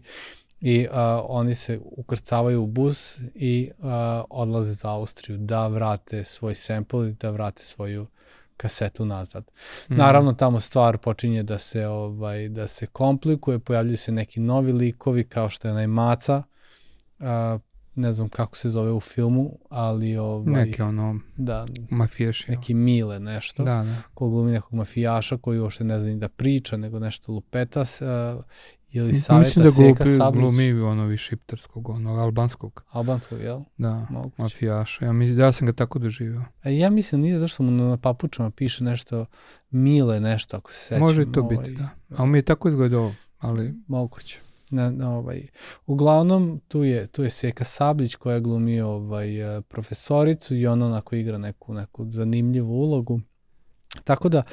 i 0.62 0.88
a, 0.92 1.24
oni 1.28 1.56
se 1.56 1.80
ukrcavaju 1.84 2.64
u 2.64 2.68
bus 2.68 3.20
i 3.36 3.72
a, 3.82 4.24
odlaze 4.30 4.74
za 4.74 4.92
Austriju 4.92 5.38
da 5.38 5.68
vrate 5.68 6.24
svoj 6.24 6.56
sample 6.56 7.10
i 7.10 7.14
da 7.14 7.30
vrate 7.30 7.64
svoju 7.64 8.08
kasetu 8.58 9.06
nazad. 9.06 9.52
Mm. 9.90 9.96
Naravno 9.96 10.34
tamo 10.34 10.60
stvar 10.60 10.98
počinje 10.98 11.44
da 11.44 11.58
se 11.58 11.88
ovaj 11.88 12.50
da 12.50 12.68
se 12.68 12.86
komplikuje, 12.86 13.60
pojavljuju 13.60 13.98
se 13.98 14.12
neki 14.12 14.40
novi 14.40 14.72
likovi 14.72 15.24
kao 15.24 15.50
što 15.50 15.68
je 15.68 15.72
onaj 15.72 15.88
Maca, 15.88 16.44
a, 17.20 17.60
ne 17.96 18.14
znam 18.14 18.30
kako 18.30 18.58
se 18.58 18.70
zove 18.70 18.92
u 18.92 19.00
filmu, 19.00 19.60
ali 19.70 20.18
ovaj, 20.18 20.54
neke 20.54 20.84
ono 20.84 21.20
da, 21.38 21.66
mafijaši. 21.90 22.52
Neki 22.52 22.74
Mile 22.74 23.20
nešto. 23.20 23.64
Da, 23.64 23.84
da. 23.84 23.96
Ko 24.14 24.30
glumi 24.30 24.52
nekog 24.52 24.74
mafijaša 24.74 25.38
koji 25.38 25.60
uopšte 25.60 25.84
ne 25.84 26.00
zna 26.00 26.10
ni 26.10 26.20
da 26.20 26.30
priča, 26.30 26.78
nego 26.78 27.00
nešto 27.00 27.32
lupeta 27.32 27.82
uh, 27.82 28.44
ili 28.90 29.14
saveta 29.14 29.48
Mislim 29.48 29.66
da 29.66 29.72
Seka 29.72 30.04
glupi, 30.04 30.18
Sablić. 30.18 30.42
glumi 30.42 30.72
ono 30.72 31.06
vi 31.06 31.18
šiptarskog, 31.18 31.90
ono 31.90 32.14
albanskog. 32.14 32.84
Albanskog, 32.92 33.40
jel? 33.40 33.60
Da, 33.78 34.08
Moguće. 34.10 34.42
mafijaša. 34.42 35.06
Ja, 35.06 35.14
mislim, 35.14 35.40
ja 35.40 35.52
sam 35.52 35.66
ga 35.66 35.74
tako 35.74 36.00
doživio. 36.00 36.44
A 36.64 36.70
e, 36.70 36.78
ja 36.78 36.90
mislim, 36.90 37.22
nije 37.22 37.38
zašto 37.38 37.64
mu 37.64 37.72
na 37.72 37.98
papučama 37.98 38.52
piše 38.52 38.84
nešto 38.84 39.26
Mile, 39.70 40.20
nešto, 40.20 40.58
ako 40.58 40.72
se 40.72 40.80
sećam. 40.80 41.00
Može 41.00 41.32
to 41.32 41.42
ovaj, 41.42 41.58
biti, 41.58 41.72
da. 41.72 41.90
A 42.18 42.26
mi 42.26 42.38
je 42.38 42.42
tako 42.42 42.70
izgledao, 42.70 43.14
ali... 43.40 43.74
Moguće 43.88 44.45
na, 44.72 44.92
na 44.92 45.18
ovaj. 45.18 45.48
Uglavnom, 45.86 46.62
tu 46.68 46.84
je, 46.84 47.08
tu 47.08 47.24
je 47.24 47.30
Seka 47.30 47.64
Sablić 47.64 48.16
koja 48.16 48.40
glumi 48.40 48.82
ovaj, 48.82 49.58
e, 49.58 49.62
profesoricu 49.62 50.56
i 50.56 50.68
ona 50.68 50.86
onako 50.86 51.16
igra 51.16 51.38
neku, 51.38 51.74
neku 51.74 52.06
zanimljivu 52.12 52.74
ulogu. 52.74 53.20
Tako 54.04 54.30
da, 54.30 54.44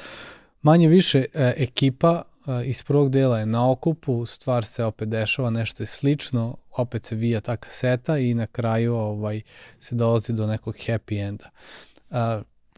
manje 0.61 0.87
više 0.87 1.25
e, 1.33 1.53
ekipa 1.57 2.21
e, 2.47 2.65
iz 2.65 2.83
prvog 2.83 3.09
dela 3.09 3.39
je 3.39 3.45
na 3.45 3.71
okupu, 3.71 4.25
stvar 4.25 4.65
se 4.65 4.83
opet 4.83 5.09
dešava, 5.09 5.49
nešto 5.49 5.83
je 5.83 5.87
slično, 5.87 6.57
opet 6.77 7.05
se 7.05 7.15
vija 7.15 7.41
ta 7.41 7.57
kaseta 7.57 8.17
i 8.17 8.33
na 8.33 8.47
kraju 8.47 8.95
ovaj 8.95 9.41
se 9.79 9.95
dolazi 9.95 10.33
do 10.33 10.47
nekog 10.47 10.75
happy 10.75 11.27
enda. 11.27 11.49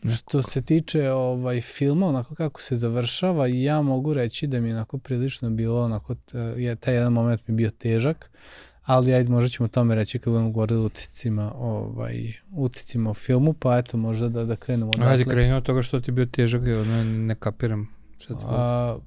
Uh, 0.06 0.12
Što 0.12 0.42
se 0.42 0.62
tiče 0.62 1.12
ovaj 1.12 1.62
filma, 1.62 2.08
onako 2.08 2.36
kako 2.36 2.62
se 2.62 2.76
završava, 2.76 3.48
ja 3.48 3.82
mogu 3.82 4.14
reći 4.14 4.48
da 4.48 4.60
mi 4.60 4.70
je 4.70 4.76
onako 4.76 4.98
prilično 4.98 5.50
bilo, 5.50 5.84
onako, 5.84 6.16
je, 6.58 6.76
taj 6.76 6.94
jedan 6.94 7.14
moment 7.14 7.48
mi 7.48 7.56
bio 7.56 7.70
težak, 7.70 8.32
ali 8.84 9.14
ajde 9.14 9.30
možda 9.30 9.50
ćemo 9.50 9.66
o 9.66 9.70
tome 9.70 9.96
reći 9.96 10.20
kad 10.20 10.34
budemo 10.34 10.52
govorili 10.52 10.80
o 10.80 10.86
uticima, 10.86 11.54
ovaj, 11.56 12.34
uticima 12.52 13.10
u 13.10 13.14
filmu, 13.14 13.54
pa 13.54 13.78
eto 13.78 13.98
možda 13.98 14.30
da, 14.30 14.46
da 14.46 14.56
krenemo. 14.56 14.92
Ajde 15.00 15.24
krenemo 15.24 15.58
od 15.58 15.64
toga 15.64 15.82
što 15.82 16.00
ti 16.00 16.10
je 16.10 16.14
bio 16.14 16.26
težak, 16.26 16.64
ne, 16.64 17.04
ne 17.04 17.36
kapiram 17.36 17.88
šta 18.18 18.38
ti 18.38 18.46
A, 18.48 18.98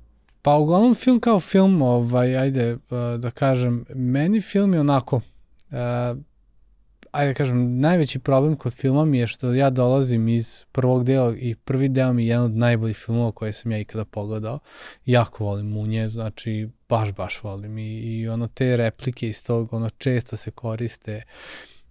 pa 0.43 0.57
uglavnom 0.57 0.95
film 0.95 1.21
kao 1.21 1.41
film, 1.41 1.83
ovaj, 1.83 2.37
ajde 2.37 2.77
da 3.19 3.31
kažem, 3.31 3.85
meni 3.95 4.41
film 4.41 4.75
je 4.75 4.81
onako, 4.81 5.17
uh, 5.17 6.19
ajde 7.13 7.35
kažem, 7.35 7.81
najveći 7.81 8.19
problem 8.19 8.57
kod 8.57 8.73
filma 8.73 9.05
mi 9.05 9.19
je 9.19 9.27
što 9.27 9.55
ja 9.55 9.71
dolazim 9.71 10.29
iz 10.29 10.65
prvog 10.73 11.05
dela 11.05 11.35
i 11.37 11.55
prvi 11.55 11.89
deo 11.89 12.13
mi 12.13 12.23
je 12.23 12.29
jedan 12.29 12.45
od 12.45 12.57
najboljih 12.57 12.97
filmova 12.97 13.33
koje 13.33 13.53
sam 13.53 13.73
ja 13.73 13.79
ikada 13.79 14.05
pogledao. 14.05 14.59
Jako 15.07 15.45
volim 15.45 15.67
Munje, 15.67 16.09
znači 16.09 16.69
baš, 16.89 17.13
baš 17.13 17.43
volim 17.43 17.79
i, 17.79 17.99
i 17.99 18.29
ono 18.29 18.47
te 18.47 18.77
replike 18.77 19.29
iz 19.29 19.45
tog, 19.45 19.73
ono 19.73 19.91
često 19.91 20.37
se 20.37 20.51
koriste 20.51 21.23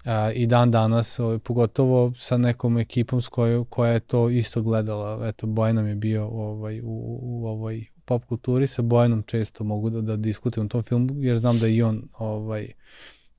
a, 0.06 0.32
i 0.32 0.48
dan 0.48 0.72
danas, 0.72 1.20
ovaj, 1.20 1.40
pogotovo 1.40 2.14
sa 2.16 2.38
nekom 2.38 2.78
ekipom 2.78 3.22
s 3.22 3.28
kojoj, 3.28 3.66
koja 3.70 3.92
je 3.92 4.00
to 4.00 4.30
isto 4.30 4.62
gledala. 4.62 5.28
Eto, 5.28 5.48
Bojan 5.48 5.88
je 5.88 5.96
bio 5.96 6.28
ovaj, 6.28 6.82
u, 6.82 7.20
u 7.22 7.48
ovoj 7.48 7.86
pop 8.06 8.26
kulturi, 8.26 8.68
sa 8.68 8.82
Bojanom 8.82 9.24
često 9.24 9.64
mogu 9.64 9.90
da, 9.90 10.02
da 10.02 10.16
diskutujem 10.16 10.66
o 10.66 10.70
tom 10.70 10.84
filmu, 10.84 11.10
jer 11.18 11.38
znam 11.38 11.60
da 11.60 11.68
i 11.68 11.82
on 11.82 12.10
ovaj, 12.18 12.68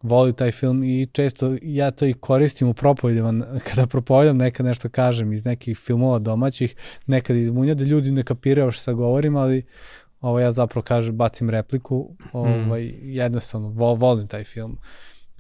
voli 0.03 0.33
taj 0.33 0.51
film 0.51 0.85
i 0.85 1.07
često 1.13 1.57
ja 1.63 1.91
to 1.91 2.07
i 2.07 2.15
koristim 2.15 2.69
u 2.69 2.75
propovedima, 2.75 3.47
kada 3.69 3.87
propovedam 3.87 4.37
nekad 4.37 4.67
nešto 4.67 4.89
kažem 4.89 5.33
iz 5.33 5.45
nekih 5.45 5.79
filmova 5.79 6.19
domaćih, 6.19 6.75
nekad 7.07 7.37
iz 7.37 7.51
munja, 7.51 7.75
da 7.75 7.85
ljudi 7.85 8.11
ne 8.11 8.23
kapiraju 8.23 8.71
šta 8.71 8.93
govorim, 8.93 9.37
ali 9.37 9.65
ovo 10.21 10.41
ja 10.41 10.53
zapravo 10.53 10.83
kažem, 10.83 11.17
bacim 11.17 11.51
repliku, 11.51 12.11
ovaj, 12.33 12.85
mm. 12.85 12.95
jednostavno, 13.03 13.69
vo, 13.69 13.95
volim 13.95 14.27
taj 14.27 14.45
film, 14.45 14.79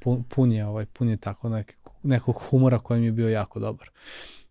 pun, 0.00 0.24
pun 0.28 0.52
je, 0.52 0.66
ovaj, 0.66 0.86
pun 0.86 1.08
je 1.08 1.16
tako 1.16 1.48
nek, 1.48 1.76
nekog 2.02 2.36
humora 2.36 2.78
koji 2.78 3.00
mi 3.00 3.06
je 3.06 3.12
bio 3.12 3.28
jako 3.28 3.60
dobar. 3.60 3.90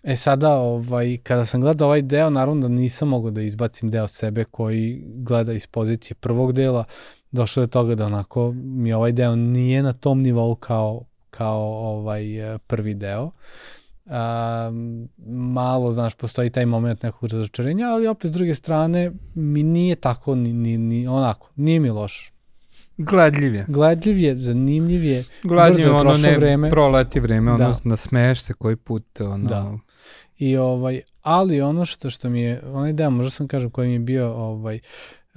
E 0.04 0.16
sada, 0.16 0.56
ovaj, 0.56 1.18
kada 1.24 1.46
sam 1.46 1.62
gledao 1.62 1.88
ovaj 1.88 2.02
deo, 2.02 2.30
naravno 2.30 2.62
da 2.62 2.68
nisam 2.68 3.08
mogao 3.08 3.32
da 3.32 3.42
izbacim 3.42 3.92
deo 3.92 4.08
sebe 4.08 4.44
koji 4.44 5.04
gleda 5.06 5.54
iz 5.54 5.68
pozicije 5.68 6.16
prvog 6.16 6.54
dela, 6.54 6.84
došlo 7.32 7.64
je 7.64 7.68
toga 7.68 7.96
da 7.96 8.06
onako 8.06 8.52
mi 8.56 8.94
ovaj 8.94 9.12
deo 9.12 9.36
nije 9.36 9.84
na 9.84 9.94
tom 9.94 10.22
nivou 10.22 10.56
kao, 10.56 11.04
kao 11.30 11.62
ovaj 11.62 12.24
prvi 12.68 12.94
deo. 12.94 13.32
Um, 14.06 15.10
malo, 15.28 15.92
znaš, 15.92 16.16
postoji 16.16 16.50
taj 16.50 16.66
moment 16.66 17.04
nekog 17.04 17.30
razočarenja, 17.32 17.88
ali 17.88 18.08
opet 18.08 18.30
s 18.30 18.34
druge 18.34 18.56
strane 18.56 19.12
mi 19.36 19.64
nije 19.64 19.96
tako 19.96 20.36
ni, 20.36 20.54
ni, 20.54 20.78
ni 20.78 21.08
onako, 21.08 21.50
nije 21.56 21.80
mi 21.80 21.90
loš. 21.90 22.32
Gledljiv 22.98 23.56
je. 23.56 23.66
Gledljiv 23.68 24.18
je, 24.18 24.36
zanimljiv 24.36 25.04
je. 25.04 25.24
Gledljiv 25.44 25.86
je, 25.86 25.92
ono 25.92 26.14
ne 26.14 26.38
vreme. 26.38 26.70
proleti 26.70 27.20
vreme, 27.20 27.52
ono 27.52 27.58
da. 27.58 27.76
nasmeješ 27.84 28.42
se 28.42 28.54
koji 28.54 28.76
put. 28.76 29.22
Ono... 29.22 29.48
Da. 29.48 29.78
I 30.38 30.58
ovaj, 30.58 31.02
ali 31.22 31.62
ono 31.62 31.86
što, 31.86 32.10
što 32.10 32.30
mi 32.30 32.42
je, 32.42 32.62
onaj 32.66 32.94
deo, 32.94 33.10
možda 33.10 33.30
sam 33.30 33.48
kažem 33.48 33.70
koji 33.70 33.88
mi 33.88 33.94
je 33.94 34.00
bio 34.00 34.34
ovaj, 34.34 34.76
uh, 34.76 34.82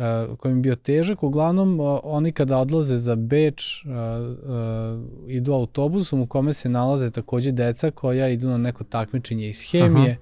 uh, 0.01 0.39
koji 0.39 0.55
mi 0.55 0.61
bio 0.61 0.77
težak, 0.77 1.23
uglavnom 1.23 1.81
uh, 1.81 2.01
oni 2.03 2.33
kada 2.33 2.59
odlaze 2.59 2.97
za 2.97 3.17
Beč 3.17 3.85
uh, 3.85 3.91
uh, 3.91 5.31
idu 5.31 5.53
autobusom 5.53 6.21
u 6.21 6.27
kome 6.27 6.53
se 6.53 6.69
nalaze 6.69 7.11
takođe 7.11 7.53
deca 7.53 7.91
koja 7.91 8.29
idu 8.29 8.49
na 8.49 8.59
neko 8.59 8.85
takmičenje 8.85 9.49
iz 9.49 9.63
hemije 9.71 10.11
Aha. 10.11 10.21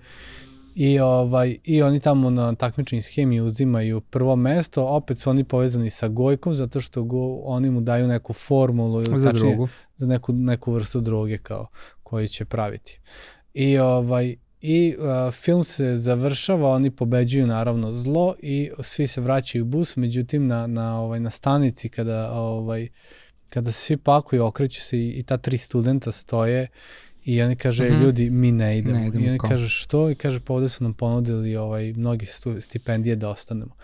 i 0.74 0.98
ovaj 1.00 1.56
i 1.64 1.82
oni 1.82 2.00
tamo 2.00 2.30
na 2.30 2.54
takmičenju 2.54 2.98
iz 2.98 3.08
hemije 3.14 3.42
uzimaju 3.42 4.00
prvo 4.00 4.36
mesto, 4.36 4.84
opet 4.86 5.18
su 5.18 5.30
oni 5.30 5.44
povezani 5.44 5.90
sa 5.90 6.08
Gojkom 6.08 6.54
zato 6.54 6.80
što 6.80 7.04
go, 7.04 7.40
oni 7.44 7.70
mu 7.70 7.80
daju 7.80 8.08
neku 8.08 8.32
formulu 8.32 9.02
ili 9.02 9.20
za 9.20 9.32
tačnije, 9.32 9.54
drogu. 9.54 9.68
za 9.96 10.06
neku 10.06 10.32
neku 10.32 10.72
vrstu 10.72 11.00
droge 11.00 11.38
kao 11.38 11.66
koju 12.02 12.28
će 12.28 12.44
praviti. 12.44 13.00
I 13.54 13.78
ovaj 13.78 14.36
i 14.60 14.96
uh, 14.98 15.32
film 15.32 15.64
se 15.64 15.96
završava, 15.96 16.70
oni 16.70 16.90
pobeđuju 16.90 17.46
naravno 17.46 17.92
zlo 17.92 18.34
i 18.42 18.70
svi 18.80 19.06
se 19.06 19.20
vraćaju 19.20 19.64
u 19.64 19.68
bus, 19.68 19.96
međutim 19.96 20.46
na, 20.46 20.66
na, 20.66 21.00
ovaj, 21.00 21.20
na 21.20 21.30
stanici 21.30 21.88
kada, 21.88 22.32
ovaj, 22.32 22.88
kada 23.48 23.70
se 23.70 23.80
svi 23.80 23.96
pakuju, 23.96 24.44
okreću 24.44 24.80
se 24.80 24.98
i, 24.98 25.08
i 25.08 25.22
ta 25.22 25.36
tri 25.36 25.58
studenta 25.58 26.12
stoje 26.12 26.68
i 27.24 27.42
oni 27.42 27.56
kaže, 27.56 27.84
mm 27.84 27.94
-hmm. 27.94 28.02
ljudi, 28.02 28.30
mi 28.30 28.52
ne 28.52 28.78
idemo. 28.78 28.98
Ne 28.98 29.06
idemo 29.06 29.24
I 29.24 29.28
oni 29.28 29.38
kao. 29.38 29.50
kaže, 29.50 29.68
što? 29.68 30.10
I 30.10 30.14
kaže, 30.14 30.40
pa 30.40 30.54
ovde 30.54 30.68
su 30.68 30.84
nam 30.84 30.94
ponudili 30.94 31.56
ovaj, 31.56 31.92
mnogi 31.92 32.26
stipendije 32.60 33.16
da 33.16 33.30
ostanemo. 33.30 33.74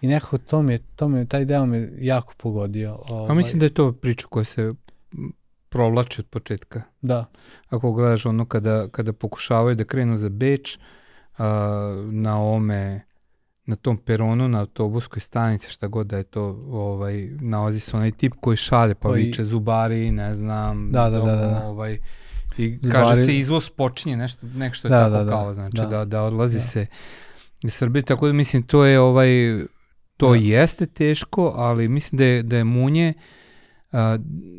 I 0.00 0.06
nekako 0.06 0.38
to 0.38 0.62
mi 0.62 0.72
je, 0.72 0.78
to 0.96 1.08
mi 1.08 1.18
je, 1.18 1.26
taj 1.26 1.44
deo 1.44 1.66
me 1.66 1.92
jako 1.98 2.34
pogodio. 2.36 2.98
Ovaj. 3.08 3.30
A 3.30 3.34
mislim 3.34 3.60
da 3.60 3.66
je 3.66 3.74
to 3.74 3.92
priča 3.92 4.26
koja 4.26 4.44
se 4.44 4.68
provlači 5.72 6.20
od 6.20 6.26
početka. 6.26 6.82
Da. 7.02 7.24
Ako 7.68 7.92
gledaš 7.92 8.26
ono 8.26 8.44
kada, 8.44 8.88
kada 8.88 9.12
pokušavaju 9.12 9.76
da 9.76 9.84
krenu 9.84 10.16
za 10.16 10.28
Beč, 10.28 10.76
uh, 10.76 11.44
na 12.12 12.42
ome 12.42 13.00
na 13.66 13.76
tom 13.76 13.96
peronu, 13.96 14.48
na 14.48 14.60
autobuskoj 14.60 15.20
stanici, 15.20 15.70
šta 15.70 15.86
god 15.86 16.06
da 16.06 16.16
je 16.16 16.24
to, 16.24 16.42
ovaj, 16.70 17.28
nalazi 17.40 17.80
se 17.80 17.96
onaj 17.96 18.10
tip 18.10 18.32
koji 18.40 18.56
šalje, 18.56 18.94
pa 18.94 19.08
koji... 19.08 19.24
viče 19.24 19.44
zubari, 19.44 20.10
ne 20.10 20.34
znam, 20.34 20.88
da, 20.92 21.10
da, 21.10 21.18
da, 21.18 21.36
da, 21.36 21.46
da. 21.46 21.62
ovaj, 21.66 21.98
i 22.58 22.78
zubari... 22.80 23.04
kaže 23.04 23.24
se 23.24 23.38
izvoz 23.38 23.70
počinje, 23.70 24.16
nešto, 24.16 24.46
nešto 24.54 24.88
je 24.88 24.90
da, 24.90 25.04
tako 25.04 25.10
da, 25.10 25.24
da, 25.24 25.30
kao, 25.30 25.54
znači 25.54 25.76
da, 25.76 25.86
da, 25.86 26.04
da 26.04 26.22
odlazi 26.22 26.56
da. 26.56 26.62
se 26.62 26.86
iz 27.64 27.74
Srbije, 27.74 28.02
tako 28.02 28.26
da 28.26 28.32
mislim 28.32 28.62
to 28.62 28.84
je 28.84 29.00
ovaj, 29.00 29.28
to 30.16 30.30
da. 30.30 30.36
jeste 30.36 30.86
teško, 30.86 31.52
ali 31.56 31.88
mislim 31.88 32.18
da 32.18 32.24
je, 32.24 32.42
da 32.42 32.56
je 32.56 32.64
Munje 32.64 33.14
uh, 33.16 33.22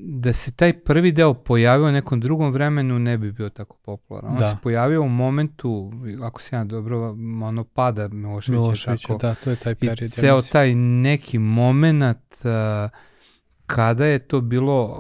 da 0.06 0.34
se 0.34 0.52
taj 0.52 0.74
prvi 0.74 1.12
deo 1.12 1.34
pojavio 1.34 1.88
u 1.88 1.92
nekom 1.92 2.20
drugom 2.20 2.52
vremenu 2.52 3.00
ne 3.00 3.18
bi 3.18 3.32
bio 3.32 3.50
tako 3.50 3.78
popularan. 3.78 4.32
On 4.32 4.38
da. 4.38 4.50
se 4.50 4.56
pojavio 4.64 5.02
u 5.02 5.10
momentu, 5.10 5.92
ako 6.24 6.42
se 6.42 6.56
ja 6.56 6.64
dobro, 6.64 7.10
ono 7.44 7.64
pada 7.64 8.08
Miloševića. 8.08 8.62
Miloševića, 8.62 9.08
tako, 9.08 9.20
da, 9.20 9.36
to 9.36 9.50
je 9.50 9.56
taj 9.56 9.76
period. 9.76 10.02
I 10.02 10.10
ceo 10.10 10.36
ja 10.36 10.42
taj 10.52 10.76
neki 10.76 11.40
moment 11.40 12.36
uh, 12.44 12.90
kada 13.66 14.06
je 14.06 14.20
to 14.20 14.42
bilo 14.42 15.00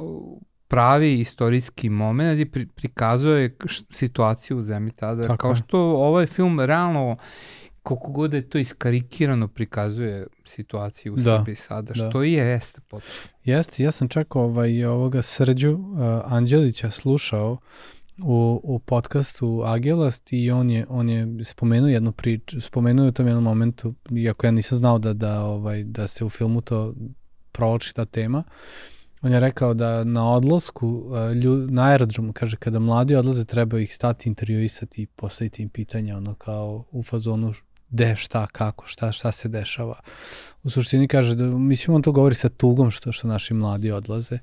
pravi 0.67 1.19
istorijski 1.19 1.89
moment 1.89 2.39
i 2.39 2.45
pri, 2.45 2.65
prikazuje 2.65 3.57
situaciju 3.91 4.57
u 4.57 4.63
zemlji 4.63 4.91
tada. 4.91 5.21
Tako 5.21 5.37
Kao 5.37 5.55
što 5.55 5.79
ovaj 5.79 6.25
film 6.25 6.59
realno 6.59 7.17
koliko 7.83 8.11
god 8.11 8.31
da 8.31 8.37
je 8.37 8.49
to 8.49 8.57
iskarikirano 8.57 9.47
prikazuje 9.47 10.27
situaciju 10.45 11.13
u 11.13 11.15
da, 11.15 11.37
Srbiji 11.37 11.55
sada, 11.55 11.93
da. 11.93 12.09
što 12.09 12.23
i 12.23 12.33
jeste 12.33 12.81
potrebno. 12.81 13.37
Jeste, 13.43 13.83
ja 13.83 13.91
sam 13.91 14.07
čak 14.07 14.35
ovaj, 14.35 14.85
ovoga 14.85 15.21
Srđu 15.21 15.71
uh, 15.71 15.79
Anđelića 16.25 16.91
slušao 16.91 17.57
u, 18.21 18.61
u 18.63 18.79
podcastu 18.79 19.61
Agelast 19.65 20.33
i 20.33 20.51
on 20.51 20.69
je, 20.69 20.85
on 20.89 21.09
je 21.09 21.43
spomenuo 21.43 21.89
jednu 21.89 22.11
priču, 22.11 22.61
spomenuo 22.61 23.05
je 23.05 23.09
u 23.09 23.13
tom 23.13 23.27
jednom 23.27 23.43
momentu, 23.43 23.93
iako 24.11 24.47
ja 24.47 24.51
nisam 24.51 24.77
znao 24.77 24.99
da, 24.99 25.13
da, 25.13 25.41
ovaj, 25.41 25.83
da 25.83 26.07
se 26.07 26.25
u 26.25 26.29
filmu 26.29 26.61
to 26.61 26.93
provlači 27.51 27.95
ta 27.95 28.05
tema, 28.05 28.43
on 29.21 29.31
je 29.31 29.39
rekao 29.39 29.73
da 29.73 30.03
na 30.03 30.33
odlasku, 30.33 30.87
uh, 30.87 31.31
ljud, 31.31 31.71
na 31.71 31.89
aerodromu, 31.89 32.33
kaže, 32.33 32.57
kada 32.57 32.79
mladi 32.79 33.15
odlaze, 33.15 33.45
treba 33.45 33.79
ih 33.79 33.95
stati, 33.95 34.29
intervjuisati 34.29 35.01
i 35.01 35.05
postaviti 35.05 35.63
im 35.63 35.69
pitanja, 35.69 36.17
ono 36.17 36.35
kao 36.35 36.85
u 36.91 37.03
fazonu 37.03 37.53
gde, 37.93 38.15
šta, 38.15 38.47
kako, 38.47 38.87
šta, 38.87 39.11
šta 39.11 39.31
se 39.31 39.49
dešava. 39.49 39.99
U 40.63 40.69
suštini 40.69 41.07
kaže 41.07 41.35
da, 41.35 41.45
mislim, 41.45 41.95
on 41.95 42.01
to 42.01 42.11
govori 42.11 42.35
sa 42.35 42.49
tugom 42.49 42.91
što, 42.91 43.11
što 43.11 43.27
naši 43.27 43.53
mladi 43.53 43.91
odlaze. 43.91 44.39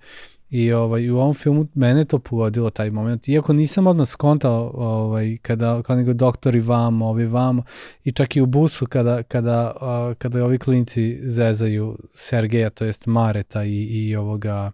I 0.50 0.72
ovaj, 0.72 1.10
u 1.10 1.18
ovom 1.18 1.34
filmu 1.34 1.66
mene 1.74 2.04
to 2.04 2.18
pogodilo 2.18 2.70
taj 2.70 2.90
moment. 2.90 3.28
Iako 3.28 3.52
nisam 3.52 3.86
odmah 3.86 4.08
skontao 4.08 4.70
ovaj, 4.74 5.36
kada, 5.42 5.82
kada 5.82 5.96
nego 5.96 6.12
doktori 6.12 6.60
vamo, 6.60 7.06
ovi 7.06 7.26
vamo 7.26 7.62
i 8.04 8.12
čak 8.12 8.36
i 8.36 8.40
u 8.40 8.46
busu 8.46 8.86
kada, 8.86 9.22
kada, 9.22 9.72
uh, 9.74 10.16
kada 10.18 10.44
ovi 10.44 10.58
klinci 10.58 11.20
zezaju 11.22 11.98
Sergeja, 12.14 12.70
to 12.70 12.84
jest 12.84 13.06
Mareta 13.06 13.64
i, 13.64 13.84
i 13.84 14.16
ovoga, 14.16 14.70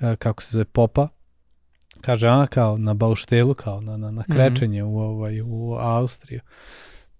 uh, 0.00 0.14
kako 0.18 0.42
se 0.42 0.50
zove, 0.52 0.64
Popa, 0.64 1.08
kaže, 2.00 2.28
a, 2.28 2.46
kao 2.46 2.78
na 2.78 2.94
bauštelu, 2.94 3.54
kao 3.54 3.80
na, 3.80 3.96
na, 3.96 4.10
na 4.10 4.22
mhm. 4.28 4.32
krečenje 4.32 4.82
mm 4.82 4.86
-hmm. 4.86 4.92
u, 4.92 4.98
ovaj, 4.98 5.40
u 5.40 5.74
Austriju. 5.78 6.40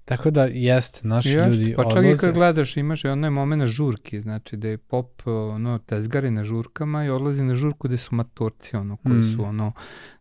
Tako 0.05 0.31
da 0.31 0.45
jeste, 0.45 1.01
naši 1.03 1.29
jeste, 1.29 1.51
ljudi 1.51 1.75
pa 1.77 1.83
čak 1.83 1.93
odlaze. 1.93 2.11
i 2.11 2.17
kad 2.17 2.35
gledaš 2.35 2.77
imaš 2.77 3.05
i 3.05 3.09
onaj 3.09 3.31
moment 3.31 3.65
žurki, 3.65 4.21
znači 4.21 4.57
da 4.57 4.69
je 4.69 4.79
pop 4.79 5.23
ono, 5.27 5.79
tezgari 5.79 6.31
na 6.31 6.45
žurkama 6.45 7.05
i 7.05 7.11
odlazi 7.11 7.43
na 7.43 7.55
žurku 7.55 7.89
gde 7.89 7.97
su 7.97 8.15
matorci 8.15 8.77
ono, 8.77 8.97
koji 8.97 9.15
mm. 9.15 9.35
su 9.35 9.45
ono 9.45 9.73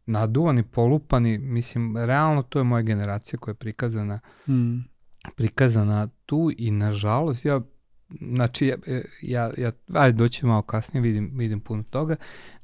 naduvani, 0.06 0.64
polupani, 0.64 1.38
mislim, 1.38 1.98
realno 1.98 2.44
to 2.44 2.60
je 2.60 2.64
moja 2.64 2.82
generacija 2.82 3.40
koja 3.40 3.52
je 3.52 3.56
prikazana 3.56 4.20
mm. 4.48 4.80
prikazana 5.36 6.08
tu 6.26 6.52
i 6.58 6.72
nažalost 6.72 7.46
ja 7.46 7.62
znači 8.22 8.68
ja, 8.68 8.78
ja, 9.22 9.52
ja 9.58 9.72
ajde 9.94 10.18
doći 10.18 10.46
malo 10.46 10.62
kasnije, 10.62 11.02
vidim, 11.02 11.32
vidim 11.36 11.60
puno 11.60 11.84
toga, 11.84 12.16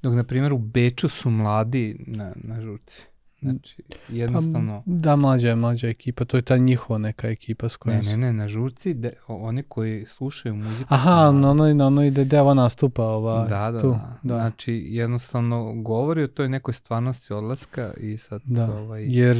dok 0.01 0.13
na 0.13 0.23
primjer 0.23 0.53
u 0.53 0.57
Beču 0.57 1.09
su 1.09 1.29
mladi 1.29 2.05
na, 2.07 2.33
na 2.35 2.61
žurci. 2.61 3.07
Znači, 3.41 3.83
jednostavno... 4.09 4.83
Pa, 4.85 4.91
da, 4.91 5.15
mlađa 5.15 5.49
je 5.49 5.55
mlađa 5.55 5.87
ekipa, 5.87 6.25
to 6.25 6.37
je 6.37 6.41
ta 6.41 6.57
njihova 6.57 6.99
neka 6.99 7.27
ekipa 7.27 7.69
s 7.69 7.77
kojom 7.77 8.01
Ne, 8.01 8.11
ne, 8.11 8.17
ne, 8.17 8.33
na 8.33 8.47
žurci, 8.47 8.93
de, 8.93 9.13
oni 9.27 9.63
koji 9.63 10.05
slušaju 10.05 10.55
muziku... 10.55 10.93
Aha, 10.93 11.31
na 11.31 11.51
onoj, 11.51 11.73
na 11.73 11.87
onoj 11.87 12.07
ide 12.07 12.25
deva 12.25 12.53
nastupa 12.53 13.03
ova, 13.03 13.47
da, 13.47 13.71
da, 13.71 13.79
tu. 13.79 13.89
Da. 13.89 14.17
da. 14.23 14.35
Znači, 14.35 14.73
jednostavno 14.85 15.73
govori 15.75 16.23
o 16.23 16.27
toj 16.27 16.49
nekoj 16.49 16.73
stvarnosti 16.73 17.33
odlaska 17.33 17.93
i 17.97 18.17
sad... 18.17 18.41
Da, 18.45 18.65
ovaj... 18.65 19.05
jer 19.07 19.37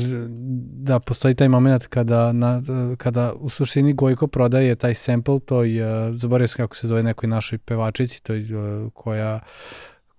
da, 0.74 1.00
postoji 1.00 1.36
taj 1.36 1.50
moment 1.50 1.88
kada, 1.88 2.34
na, 2.34 2.62
kada 2.98 3.34
u 3.34 3.50
suštini 3.50 3.94
Gojko 3.94 4.28
prodaje 4.28 4.76
taj 4.76 4.96
sample 4.96 5.40
toj, 5.40 5.82
uh, 5.82 6.16
zaboravio 6.16 6.48
sam 6.48 6.58
kako 6.58 6.76
se 6.76 6.88
zove 6.88 7.04
nekoj 7.04 7.30
našoj 7.30 7.58
pevačici, 7.58 8.24
toj 8.24 8.40
uh, 8.54 8.92
koja 8.94 9.40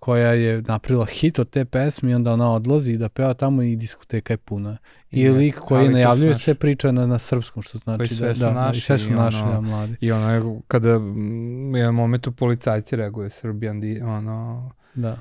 koja 0.01 0.33
je 0.33 0.61
napravila 0.61 1.05
hit 1.05 1.39
od 1.39 1.49
te 1.49 1.65
pesme 1.65 2.11
i 2.11 2.13
onda 2.13 2.33
ona 2.33 2.51
odlazi 2.51 2.97
da 2.97 3.09
peva 3.09 3.33
tamo 3.33 3.61
i 3.61 3.75
diskoteka 3.75 4.33
je 4.33 4.37
puna. 4.37 4.77
I 5.11 5.25
yes, 5.25 5.37
lik 5.37 5.55
koji 5.55 5.89
najavljuje 5.89 6.33
sve 6.33 6.55
priča 6.55 6.91
na, 6.91 7.05
na 7.05 7.19
srpskom, 7.19 7.63
što 7.63 7.77
znači 7.77 8.15
da, 8.15 8.33
da, 8.33 8.53
naši, 8.53 8.79
da, 8.79 8.85
sve 8.85 8.97
su 8.97 9.11
naši, 9.11 9.37
ono, 9.37 9.51
da, 9.51 9.61
mladi. 9.61 9.95
I 10.01 10.11
ono, 10.11 10.61
kada 10.67 10.89
jedan 11.75 11.95
moment 11.95 12.27
u 12.27 12.31
policajci 12.31 12.95
reaguje 12.95 13.29
Srbijan, 13.29 13.81
ono, 14.03 14.71
da 14.93 15.17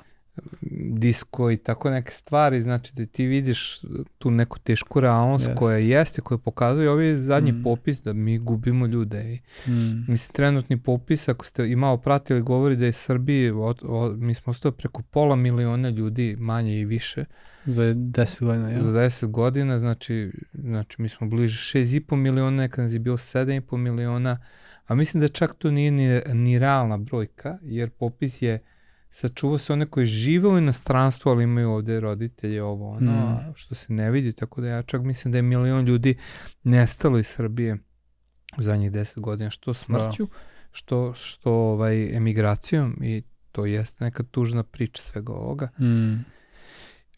disko 0.91 1.51
i 1.51 1.57
tako 1.57 1.91
neke 1.91 2.13
stvari, 2.13 2.63
znači 2.63 2.95
da 2.95 3.07
ti 3.07 3.27
vidiš 3.27 3.81
tu 4.19 4.31
neku 4.31 4.59
tešku 4.59 5.01
realnost 5.01 5.49
yes. 5.49 5.55
koja 5.55 5.79
jeste, 5.79 6.21
koja 6.21 6.39
pokazuje 6.39 6.91
ovaj 6.91 7.17
zadnji 7.17 7.53
mm. 7.53 7.63
popis 7.63 8.03
da 8.03 8.13
mi 8.13 8.39
gubimo 8.39 8.87
ljude. 8.87 9.35
I, 9.35 9.71
mm. 9.71 10.05
Mislim, 10.09 10.33
trenutni 10.33 10.83
popis, 10.83 11.29
ako 11.29 11.47
ste 11.47 11.69
i 11.69 11.77
malo 11.77 11.97
pratili, 11.97 12.43
govori 12.43 12.77
da 12.77 12.87
je 12.87 12.93
Srbiji, 12.93 13.51
od, 13.51 13.81
od, 13.83 14.19
mi 14.19 14.35
smo 14.35 14.51
ostali 14.51 14.75
preko 14.75 15.03
pola 15.03 15.37
miliona 15.37 15.89
ljudi, 15.89 16.37
manje 16.39 16.81
i 16.81 16.85
više. 16.85 17.25
Za 17.65 17.83
10 17.83 18.45
godina, 18.45 18.71
ja. 18.71 18.83
Za 18.83 18.93
10 18.93 19.27
godina, 19.27 19.79
znači, 19.79 20.33
znači 20.55 21.03
mi 21.03 21.09
smo 21.09 21.27
bliže 21.27 21.79
6,5 21.79 22.17
miliona, 22.17 22.57
nekad 22.57 22.85
nas 22.85 22.93
je 22.93 22.99
bilo 22.99 23.17
7,5 23.17 23.77
miliona, 23.77 24.39
a 24.87 24.95
mislim 24.95 25.21
da 25.21 25.29
čak 25.29 25.55
to 25.55 25.71
nije 25.71 25.91
ni, 25.91 26.21
ni 26.35 26.59
realna 26.59 26.97
brojka, 26.97 27.59
jer 27.63 27.91
popis 27.91 28.43
je 28.43 28.63
sačuva 29.11 29.59
se 29.59 29.73
one 29.73 29.87
koji 29.87 30.07
žive 30.07 30.49
u 30.49 30.59
inostranstvu, 30.59 31.31
ali 31.31 31.45
imaju 31.45 31.71
ovde 31.71 32.01
roditelje, 32.01 32.63
ovo, 32.63 32.91
ono, 32.91 33.13
mm. 33.13 33.53
što 33.55 33.75
se 33.75 33.93
ne 33.93 34.11
vidi, 34.11 34.33
tako 34.33 34.61
da 34.61 34.69
ja 34.69 34.83
čak 34.83 35.03
mislim 35.03 35.33
da 35.33 35.39
je 35.39 35.43
milion 35.43 35.85
ljudi 35.85 36.19
nestalo 36.63 37.19
iz 37.19 37.27
Srbije 37.27 37.77
u 38.59 38.63
zadnjih 38.63 38.93
deset 38.93 39.19
godina, 39.19 39.51
što 39.51 39.75
smrću, 39.75 40.25
da. 40.25 40.33
što, 40.73 41.15
što 41.15 41.53
ovaj, 41.53 42.17
emigracijom 42.17 42.99
i 43.03 43.23
to 43.53 43.67
jeste 43.67 44.05
neka 44.05 44.23
tužna 44.23 44.63
priča 44.63 45.03
svega 45.03 45.33
ovoga. 45.33 45.69
Mm. 45.79 46.25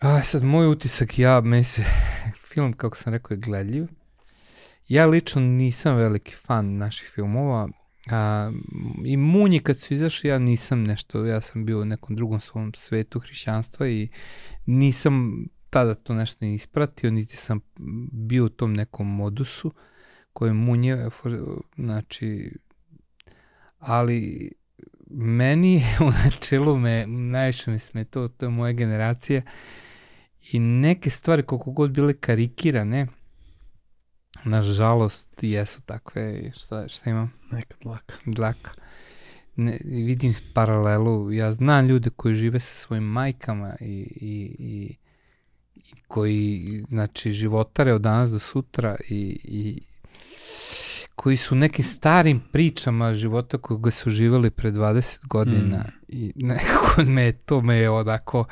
A 0.01 0.23
sad, 0.23 0.43
moj 0.43 0.67
utisak, 0.67 1.19
ja, 1.19 1.41
meni 1.41 1.65
se, 1.65 1.85
film, 2.53 2.73
kako 2.73 2.97
sam 2.97 3.13
rekao, 3.13 3.35
je 3.35 3.39
gledljiv. 3.39 3.87
Ja 4.89 5.07
lično 5.07 5.43
nisam 5.43 5.97
veliki 5.97 6.35
fan 6.35 6.77
naših 6.77 7.11
filmova, 7.15 7.69
A, 8.11 8.53
I 9.05 9.17
munji 9.17 9.59
kad 9.59 9.79
su 9.79 9.95
izašli, 9.95 10.31
ja 10.31 10.39
nisam 10.39 10.83
nešto, 10.83 11.25
ja 11.25 11.41
sam 11.41 11.65
bio 11.65 11.81
u 11.81 11.85
nekom 11.85 12.17
drugom 12.17 12.41
svom 12.41 12.73
svetu 12.75 13.21
hrišćanstva 13.21 13.89
i 13.89 14.09
nisam 14.67 15.45
tada 15.71 15.95
to 15.95 16.15
nešto 16.15 16.45
ni 16.45 16.55
ispratio, 16.55 17.11
niti 17.11 17.37
sam 17.37 17.61
bio 18.13 18.45
u 18.45 18.49
tom 18.49 18.73
nekom 18.73 19.15
modusu 19.15 19.73
koji 20.33 20.53
munje, 20.53 20.97
znači, 21.77 22.57
ali 23.79 24.51
meni 25.11 25.83
u 26.07 26.11
načelu 26.11 26.79
me, 26.79 27.07
najviše 27.07 27.71
mi 27.71 27.79
sme 27.79 28.05
to, 28.05 28.29
to 28.29 28.47
je 28.47 28.51
moja 28.51 28.73
generacija 28.73 29.43
i 30.53 30.59
neke 30.59 31.11
stvari 31.11 31.43
koliko 31.43 31.71
god 31.71 31.91
bile 31.91 32.15
karikirane, 32.15 33.07
Nažalost, 34.45 35.29
jesu 35.43 35.81
takve. 35.81 36.53
Šta, 36.57 36.89
šta 36.89 37.11
imam? 37.11 37.33
Neka 37.51 37.75
dlaka. 37.83 38.15
Dlaka. 38.27 38.71
Ne, 39.57 39.79
vidim 39.85 40.35
paralelu. 40.55 41.33
Ja 41.33 41.53
znam 41.53 41.87
ljude 41.87 42.11
koji 42.11 42.35
žive 42.35 42.61
sa 42.61 42.75
svojim 42.75 43.05
majkama 43.05 43.75
i, 43.81 43.85
i, 43.85 44.57
i, 44.59 44.97
i 45.75 45.93
koji, 46.09 46.85
znači, 46.89 47.33
životare 47.33 47.93
od 47.93 48.01
danas 48.01 48.31
do 48.31 48.39
sutra 48.39 48.97
i, 49.09 49.41
i 49.45 49.81
koji 51.15 51.37
su 51.37 51.55
nekim 51.55 51.85
starim 51.85 52.41
pričama 52.53 53.15
života 53.15 53.59
ga 53.79 53.91
su 53.91 54.11
živali 54.11 54.51
pre 54.51 54.73
20 54.73 55.27
godina 55.27 55.79
mm. 55.79 55.93
i 56.09 56.33
nekako 56.37 57.03
me 57.07 57.33
to 57.33 57.61
me 57.61 57.77
je 57.77 57.91
odako 57.91 58.45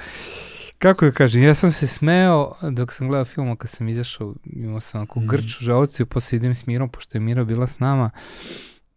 kako 0.81 1.05
da 1.05 1.12
kažem, 1.12 1.43
ja 1.43 1.55
sam 1.55 1.73
se 1.73 1.87
smeo 1.87 2.53
dok 2.71 2.93
sam 2.93 3.09
gledao 3.09 3.25
film, 3.25 3.57
kad 3.57 3.71
sam 3.71 3.88
izašao, 3.88 4.35
imao 4.45 4.81
sam 4.81 5.01
onako 5.01 5.21
mm. 5.21 5.27
grč 5.27 5.61
u 5.61 5.64
žalociju, 5.64 6.07
posle 6.07 6.37
idem 6.37 6.55
s 6.55 6.66
Mirom, 6.66 6.88
pošto 6.88 7.19
je 7.19 7.21
Mira 7.21 7.45
bila 7.45 7.66
s 7.66 7.79
nama, 7.79 8.11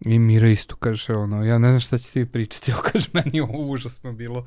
i 0.05 0.19
Mira 0.19 0.47
isto 0.47 0.75
kaže, 0.75 1.13
ono, 1.13 1.43
ja 1.45 1.57
ne 1.57 1.67
znam 1.67 1.79
šta 1.79 1.97
ćete 1.97 2.19
vi 2.19 2.25
pričati, 2.25 2.71
ovo 2.73 2.81
kaže, 2.81 3.09
meni 3.13 3.41
ovo 3.41 3.67
užasno 3.67 4.13
bilo. 4.13 4.45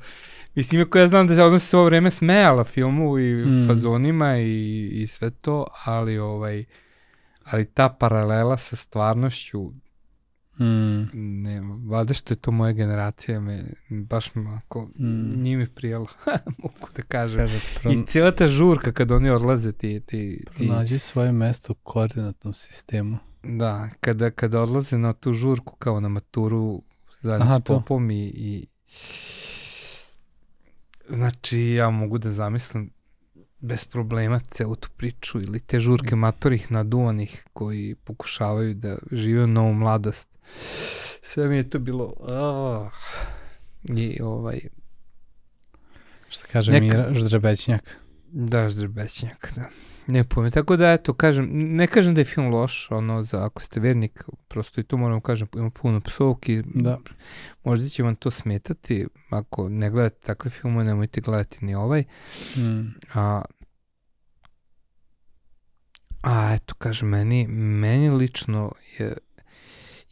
Mislim, 0.55 0.81
ako 0.81 0.97
ja 0.97 1.07
znam 1.07 1.27
da 1.27 1.35
se 1.35 1.43
ona 1.43 1.59
se 1.59 1.77
ovo 1.77 1.85
vreme 1.85 2.11
smejala 2.11 2.63
filmu 2.63 3.19
i 3.19 3.45
mm. 3.45 3.67
fazonima 3.67 4.37
i, 4.37 4.87
i 4.91 5.07
sve 5.07 5.29
to, 5.29 5.65
ali 5.85 6.17
ovaj, 6.17 6.65
ali 7.43 7.65
ta 7.65 7.89
paralela 7.89 8.57
sa 8.57 8.75
stvarnošću 8.75 9.71
Mm. 10.59 11.41
Ne, 11.43 11.61
valjda 11.85 12.13
što 12.13 12.33
je 12.33 12.37
to 12.37 12.51
moja 12.51 12.71
generacija, 12.71 13.39
me, 13.39 13.63
baš 13.89 14.35
me 14.35 14.49
ako 14.57 14.89
mm. 14.99 15.43
njime 15.43 15.67
prijelo, 15.75 16.07
mogu 16.63 16.87
da 16.95 17.01
kažem. 17.01 17.39
Kaže, 17.39 17.59
pro... 17.81 17.91
I 17.91 18.05
cijela 18.05 18.31
ta 18.31 18.47
žurka 18.47 18.91
kad 18.91 19.11
oni 19.11 19.29
odlaze 19.29 19.71
ti... 19.71 19.99
ti, 19.99 20.45
ti... 20.57 20.65
Pronađi 20.67 20.99
svoje 20.99 21.31
mesto 21.31 21.73
u 21.73 21.75
koordinatnom 21.75 22.53
sistemu. 22.53 23.17
Da, 23.43 23.89
kada, 23.99 24.31
kada 24.31 24.61
odlaze 24.61 24.97
na 24.97 25.13
tu 25.13 25.33
žurku 25.33 25.75
kao 25.75 25.99
na 25.99 26.09
maturu 26.09 26.83
zajedno 27.21 27.59
s 27.59 27.63
popom 27.63 28.11
i, 28.11 28.33
i 28.35 28.67
Znači, 31.09 31.59
ja 31.59 31.89
mogu 31.89 32.17
da 32.17 32.31
zamislim 32.31 32.91
bez 33.59 33.85
problema 33.85 34.39
celu 34.39 34.75
tu 34.75 34.89
priču 34.97 35.41
ili 35.41 35.59
te 35.59 35.79
žurke 35.79 36.15
matorih 36.15 36.71
naduvanih 36.71 37.45
koji 37.53 37.95
pokušavaju 37.95 38.73
da 38.73 38.97
žive 39.11 39.47
novu 39.47 39.73
mladost. 39.73 40.29
Sve 41.21 41.47
mi 41.47 41.55
je 41.55 41.69
to 41.69 41.79
bilo... 41.79 42.13
Oh. 42.17 42.91
I 43.83 44.21
ovaj... 44.21 44.59
Šta 46.29 46.47
kaže 46.51 46.71
Neka... 46.71 46.85
Mira, 46.85 47.13
ždrebećnjak. 47.13 47.97
Da, 48.31 48.69
ždrebećnjak, 48.69 49.53
da. 49.55 49.69
Ne 50.07 50.23
pomijem. 50.23 50.51
Tako 50.51 50.77
da, 50.77 50.91
eto, 50.91 51.13
kažem, 51.13 51.49
ne 51.51 51.87
kažem 51.87 52.13
da 52.15 52.21
je 52.21 52.25
film 52.25 52.49
loš, 52.49 52.91
ono, 52.91 53.23
za 53.23 53.45
ako 53.45 53.61
ste 53.61 53.79
vernik, 53.79 54.23
prosto 54.47 54.81
i 54.81 54.83
to 54.83 54.97
moram 54.97 55.21
kažem, 55.21 55.47
ima 55.55 55.69
puno 55.69 56.01
psovki. 56.01 56.63
Da. 56.65 56.97
Možda 57.63 57.89
će 57.89 58.03
vam 58.03 58.15
to 58.15 58.31
smetati, 58.31 59.07
ako 59.29 59.69
ne 59.69 59.89
gledate 59.89 60.19
takve 60.25 60.51
filmove, 60.51 60.85
nemojte 60.85 61.21
gledati 61.21 61.65
ni 61.65 61.75
ovaj. 61.75 62.03
Mm. 62.57 62.95
A, 63.13 63.41
a 66.21 66.53
eto, 66.53 66.75
kažem, 66.75 67.09
meni, 67.09 67.47
meni 67.47 68.09
lično 68.09 68.71
je 68.99 69.17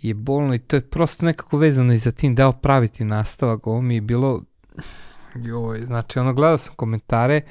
je 0.08 0.14
bolno 0.14 0.56
i 0.56 0.60
to 0.60 0.76
je 0.76 0.90
prosto 0.90 1.26
nekako 1.26 1.58
vezano 1.58 1.94
i 1.94 1.98
za 1.98 2.12
tim 2.12 2.36
dao 2.36 2.52
praviti 2.52 3.04
nastavak. 3.04 3.68
Ovo 3.68 3.82
mi 3.82 3.96
je 3.96 4.02
bilo, 4.02 4.44
joj, 5.36 5.82
znači 5.82 6.20
ono 6.20 6.34
gledao 6.34 6.58
sam 6.58 6.76
komentare, 6.76 7.42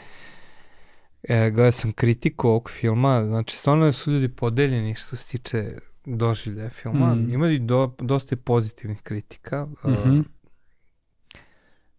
e, 1.28 1.50
gledao 1.50 1.72
sam 1.72 1.92
kritiku 1.92 2.48
ovog 2.48 2.70
filma, 2.70 3.24
znači 3.24 3.56
stvarno 3.56 3.92
su 3.92 4.12
ljudi 4.12 4.28
podeljeni 4.28 4.94
što 4.94 5.16
se 5.16 5.26
tiče 5.26 5.76
doživljaja 6.04 6.70
filma. 6.70 7.14
Mm. 7.14 7.30
Ima 7.30 7.50
i 7.50 7.58
do, 7.58 7.94
dosta 7.98 8.36
pozitivnih 8.36 9.02
kritika. 9.02 9.64
Mm 9.64 9.76
-hmm. 9.84 10.18
uh, 10.18 10.24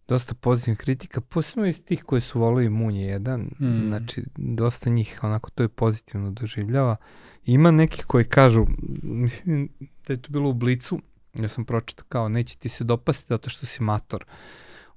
dosta 0.08 0.34
pozitivnih 0.34 0.78
kritika, 0.78 1.20
posebno 1.20 1.66
iz 1.66 1.84
tih 1.84 2.04
koji 2.04 2.20
su 2.20 2.40
volili 2.40 2.70
Munje 2.70 3.18
1, 3.18 3.36
mm. 3.60 3.88
znači 3.88 4.24
dosta 4.36 4.90
njih 4.90 5.18
onako 5.22 5.50
to 5.50 5.62
je 5.62 5.68
pozitivno 5.68 6.30
doživljava. 6.30 6.96
Ima 7.44 7.70
nekih 7.70 8.04
koji 8.04 8.24
kažu, 8.24 8.66
mislim 9.02 9.68
da 10.06 10.12
je 10.12 10.22
to 10.22 10.32
bilo 10.32 10.50
u 10.50 10.52
Blicu, 10.54 11.00
ja 11.34 11.48
sam 11.48 11.64
pročitao 11.64 12.06
kao 12.08 12.28
neće 12.28 12.56
ti 12.56 12.68
se 12.68 12.84
dopasti 12.84 13.26
zato 13.28 13.50
što 13.50 13.66
si 13.66 13.82
mator 13.82 14.24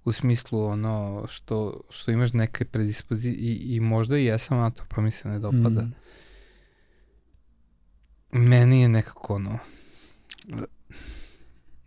u 0.05 0.11
smislu 0.11 0.63
ono 0.63 1.25
što, 1.27 1.81
što 1.89 2.11
imaš 2.11 2.33
neke 2.33 2.65
predispozicije 2.65 3.53
i, 3.53 3.75
i 3.75 3.79
možda 3.79 4.17
i 4.17 4.25
jesam 4.25 4.57
mator 4.57 4.85
pa 4.87 5.01
mi 5.01 5.11
se 5.11 5.29
ne 5.29 5.39
dopada. 5.39 5.81
Mm. 5.81 5.93
Meni 8.31 8.81
je 8.81 8.89
nekako 8.89 9.35
ono 9.35 9.59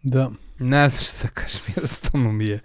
da 0.03 0.31
ne 0.59 0.89
znam 0.89 1.03
šta 1.03 1.23
da 1.23 1.29
kažem, 1.29 1.61
jednostavno 1.77 2.33
mi 2.33 2.47
je, 2.47 2.61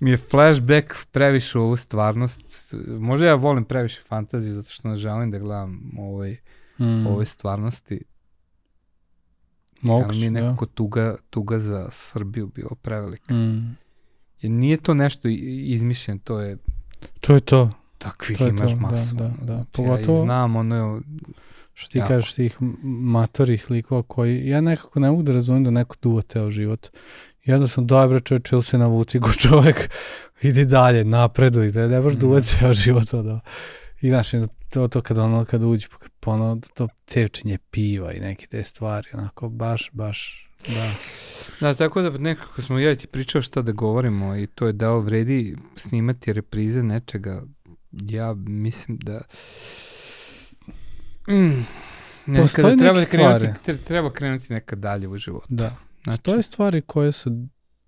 mi 0.00 0.10
je 0.10 0.16
flashback 0.16 1.06
previše 1.12 1.58
ovu 1.58 1.76
stvarnost. 1.76 2.74
Možda 2.86 3.26
ja 3.26 3.34
volim 3.34 3.64
previše 3.64 4.00
fantaziju 4.08 4.54
zato 4.54 4.70
što 4.70 4.88
ne 4.88 4.96
želim 4.96 5.30
da 5.30 5.38
gledam 5.38 5.92
ovaj, 5.98 6.36
mm. 6.78 7.06
ove 7.06 7.24
stvarnosti. 7.24 8.04
Moguće, 9.80 10.08
Ali 10.08 10.18
mi 10.18 10.24
je 10.24 10.30
nekako 10.30 10.64
ja. 10.64 10.68
tuga, 10.74 11.16
tuga 11.30 11.58
za 11.58 11.88
Srbiju 11.90 12.46
bio 12.46 12.68
prevelika. 12.82 13.34
Mm. 13.34 13.76
Nije 14.48 14.76
to 14.76 14.94
nešto 14.94 15.28
izmišljeno, 15.28 16.20
to 16.24 16.40
je... 16.40 16.56
To 17.20 17.34
je 17.34 17.40
to. 17.40 17.70
takvih 17.98 18.38
to 18.38 18.48
imaš 18.48 18.70
to, 18.70 18.76
masu. 18.76 19.14
Da, 19.14 19.24
da, 19.24 19.34
da. 19.40 19.54
Znači, 19.54 19.70
Pogotovo, 19.72 20.18
ja 20.18 20.24
znam 20.24 20.56
ono... 20.56 21.00
Što 21.74 21.92
ti 21.92 21.98
jako. 21.98 22.08
kažeš 22.08 22.34
tih 22.34 22.56
matorih 22.82 23.70
likova 23.70 24.02
koji, 24.02 24.48
ja 24.48 24.60
nekako 24.60 25.00
ne 25.00 25.10
mogu 25.10 25.22
da 25.22 25.32
razumijem 25.32 25.64
da 25.64 25.70
neko 25.70 25.96
duva 26.02 26.22
ceo 26.22 26.50
život. 26.50 26.88
Jednostavno, 27.44 27.86
dobro 27.86 28.20
čovječ, 28.20 28.52
ili 28.52 28.62
se 28.62 28.78
navuci 28.78 29.18
go 29.18 29.32
čovjek, 29.32 29.90
idi 30.42 30.64
dalje, 30.64 31.04
napreduj, 31.04 31.70
da 31.70 31.88
ne 31.88 32.00
baš 32.00 32.14
mm. 32.14 32.18
duva 32.18 32.40
ceo 32.40 32.72
život. 32.72 33.12
Da. 33.12 33.40
I 34.00 34.08
znaš, 34.08 34.30
to, 34.72 34.88
to 34.88 35.00
kad 35.00 35.18
ono, 35.18 35.44
kad 35.44 35.62
uđe, 35.62 35.86
pa 36.20 36.30
ono, 36.30 36.60
to 36.74 36.88
cevčenje 37.06 37.58
piva 37.70 38.12
i 38.12 38.20
neke 38.20 38.46
te 38.46 38.62
stvari, 38.62 39.08
onako, 39.12 39.48
baš, 39.48 39.90
baš, 39.92 40.45
da. 40.68 40.94
Da, 41.60 41.74
tako 41.74 42.02
da 42.02 42.18
nekako 42.18 42.62
smo 42.62 42.78
ja 42.78 42.96
ti 42.96 43.06
pričao 43.06 43.42
šta 43.42 43.62
da 43.62 43.72
govorimo 43.72 44.36
i 44.36 44.46
to 44.46 44.66
je 44.66 44.72
da 44.72 44.94
vredi 44.94 45.56
snimati 45.76 46.32
reprize 46.32 46.82
nečega. 46.82 47.42
Ja 47.92 48.34
mislim 48.34 48.98
da... 48.98 49.20
Mm, 51.28 51.66
Postoje 52.36 52.76
treba 52.76 52.98
neke 52.98 53.10
krenuti, 53.10 53.44
stvari. 53.62 53.78
Treba 53.84 54.12
krenuti 54.12 54.52
nekad 54.52 54.78
dalje 54.78 55.08
u 55.08 55.18
životu. 55.18 55.46
Da. 55.48 55.76
Znači, 56.04 56.22
Postoje 56.22 56.42
stvari 56.42 56.80
koje 56.82 57.12
su, 57.12 57.30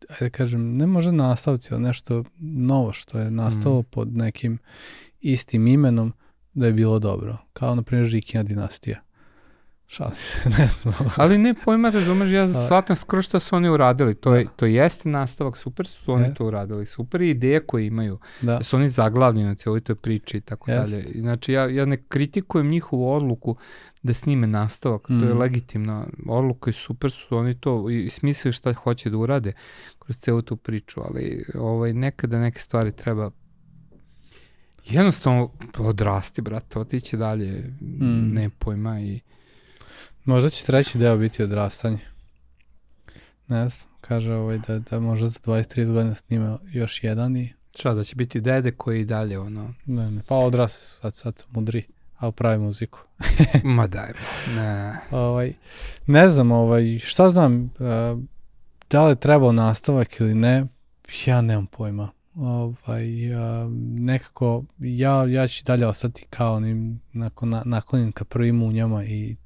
ajde 0.08 0.24
da 0.24 0.30
kažem, 0.30 0.76
ne 0.76 0.86
može 0.86 1.12
nastavci, 1.12 1.74
ali 1.74 1.82
nešto 1.82 2.24
novo 2.38 2.92
što 2.92 3.18
je 3.18 3.30
nastalo 3.30 3.80
mm. 3.80 3.84
pod 3.84 4.16
nekim 4.16 4.58
istim 5.20 5.66
imenom 5.66 6.12
da 6.54 6.66
je 6.66 6.72
bilo 6.72 6.98
dobro. 6.98 7.38
Kao, 7.52 7.74
na 7.74 7.82
primjer, 7.82 8.08
Žikina 8.08 8.42
dinastija. 8.42 9.02
Šali 9.90 10.14
se, 10.14 10.48
ne 10.58 10.66
znam. 10.66 10.94
Ali 11.16 11.38
ne 11.38 11.54
pojma, 11.64 11.90
razumeš, 11.90 12.30
ja 12.32 12.66
shvatam 12.66 12.96
skoro 12.96 13.22
što 13.22 13.40
su 13.40 13.56
oni 13.56 13.68
uradili. 13.68 14.14
To, 14.14 14.34
je, 14.34 14.44
da. 14.44 14.50
to 14.50 14.66
jeste 14.66 15.08
nastavak, 15.08 15.56
super 15.56 15.86
su 15.86 16.12
oni 16.12 16.26
e. 16.26 16.34
to 16.34 16.46
uradili. 16.46 16.86
Super 16.86 17.22
je 17.22 17.30
ideje 17.30 17.60
koje 17.60 17.86
imaju. 17.86 18.18
Da. 18.40 18.58
da 18.58 18.64
su 18.64 18.76
oni 18.76 18.88
zaglavni 18.88 19.44
na 19.44 19.54
cijeloj 19.54 19.80
toj 19.80 19.94
priči 19.94 20.36
i 20.36 20.40
tako 20.40 20.70
Jest. 20.70 20.92
dalje. 20.92 21.20
Znači, 21.20 21.52
ja, 21.52 21.68
ja 21.68 21.84
ne 21.84 22.02
kritikujem 22.08 22.68
njihovu 22.68 23.12
odluku 23.12 23.56
da 24.02 24.14
snime 24.14 24.46
nastavak. 24.46 25.08
Mm. 25.08 25.20
To 25.20 25.26
je 25.26 25.34
mm. 25.34 25.38
legitimna 25.38 26.06
odluka 26.26 26.70
i 26.70 26.72
super 26.72 27.10
su 27.10 27.36
oni 27.36 27.54
to 27.54 27.90
i 27.90 28.10
smislili 28.10 28.52
šta 28.52 28.72
hoće 28.72 29.10
da 29.10 29.16
urade 29.16 29.52
kroz 29.98 30.16
celu 30.16 30.42
tu 30.42 30.56
priču, 30.56 31.00
ali 31.04 31.44
ovaj, 31.54 31.92
nekada 31.92 32.40
neke 32.40 32.60
stvari 32.60 32.92
treba 32.92 33.30
jednostavno 34.84 35.50
odrasti, 35.78 36.42
brate, 36.42 36.78
otići 36.78 37.16
dalje, 37.16 37.72
mm. 37.80 38.34
ne 38.34 38.50
pojma 38.58 39.00
i 39.00 39.20
Možda 40.28 40.50
će 40.50 40.64
treći 40.64 40.98
deo 40.98 41.16
biti 41.16 41.42
odrastanje. 41.42 41.98
Ne 43.46 43.68
znam, 43.68 43.90
kaže 44.00 44.34
ovaj 44.34 44.58
da, 44.58 44.78
da 44.78 45.00
možda 45.00 45.28
za 45.28 45.40
23 45.40 45.92
godina 45.92 46.14
snima 46.14 46.58
još 46.70 47.04
jedan 47.04 47.36
i... 47.36 47.54
Šta, 47.76 47.94
da 47.94 48.04
će 48.04 48.16
biti 48.16 48.40
dede 48.40 48.70
koji 48.70 49.04
dalje 49.04 49.38
ono... 49.38 49.74
Ne, 49.86 50.10
ne, 50.10 50.22
pa 50.28 50.36
odrasli 50.36 50.86
su, 50.86 50.96
sad, 50.96 51.14
sad 51.14 51.38
su 51.38 51.46
mudri, 51.50 51.86
a 52.18 52.30
pravi 52.30 52.58
muziku. 52.58 52.98
Ma 53.76 53.86
daj, 53.86 54.12
ne. 54.56 54.96
ovaj, 55.10 55.52
ne 56.06 56.28
znam, 56.28 56.52
ovaj, 56.52 56.98
šta 56.98 57.30
znam, 57.30 57.62
uh, 57.64 57.70
da 58.90 59.04
li 59.04 59.10
je 59.10 59.16
trebao 59.16 59.52
nastavak 59.52 60.20
ili 60.20 60.34
ne, 60.34 60.66
ja 61.26 61.40
nemam 61.40 61.66
pojma. 61.66 62.10
Ovaj, 62.34 63.34
uh, 63.34 63.72
nekako, 63.98 64.64
ja, 64.78 65.24
ja 65.24 65.48
ću 65.48 65.64
dalje 65.64 65.86
ostati 65.86 66.26
kao 66.30 66.54
onim 66.54 67.00
nakon, 67.12 67.62
naklonjen 67.64 68.12
ka 68.12 68.24
prvim 68.24 68.56
munjama 68.56 69.04
i 69.04 69.36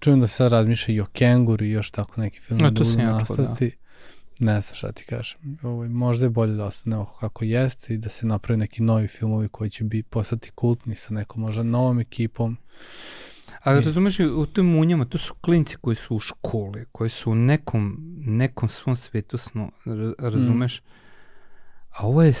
čujem 0.00 0.20
da 0.20 0.26
se 0.26 0.34
sad 0.34 0.52
razmišlja 0.52 0.94
i 0.94 1.00
o 1.00 1.06
Kenguru 1.06 1.64
i 1.64 1.70
još 1.70 1.90
tako 1.90 2.20
neki 2.20 2.40
film. 2.40 2.60
No, 2.60 2.70
to 2.70 2.84
sam 2.84 3.00
ja 3.00 3.12
nastavci. 3.12 3.70
Da. 3.70 4.46
Ne 4.46 4.60
znam 4.60 4.74
šta 4.74 4.92
ti 4.92 5.04
kažem. 5.04 5.58
Ovo, 5.62 5.88
možda 5.88 6.26
je 6.26 6.30
bolje 6.30 6.52
da 6.52 6.64
ostane 6.64 6.96
ovako 6.96 7.18
kako 7.18 7.44
jeste 7.44 7.94
i 7.94 7.98
da 7.98 8.08
se 8.08 8.26
napravi 8.26 8.58
neki 8.58 8.82
novi 8.82 9.08
filmovi 9.08 9.48
koji 9.48 9.70
će 9.70 9.84
bi 9.84 10.02
postati 10.02 10.50
kultni 10.50 10.94
sa 10.94 11.14
nekom 11.14 11.42
možda 11.42 11.62
novom 11.62 12.00
ekipom. 12.00 12.56
Ali 13.62 13.82
I... 13.82 13.84
razumeš, 13.84 14.20
u 14.20 14.46
tim 14.46 14.66
munjama, 14.66 15.04
to 15.04 15.18
su 15.18 15.34
klinci 15.34 15.76
koji 15.80 15.96
su 15.96 16.16
u 16.16 16.20
školi, 16.20 16.84
koji 16.92 17.10
su 17.10 17.30
u 17.30 17.34
nekom, 17.34 17.96
nekom 18.20 18.68
svom 18.68 18.96
svetu, 18.96 19.38
sno, 19.38 19.70
razumeš? 20.18 20.82
Mm 20.82 20.98
A 21.90 22.06
ovo 22.06 22.22
je 22.22 22.32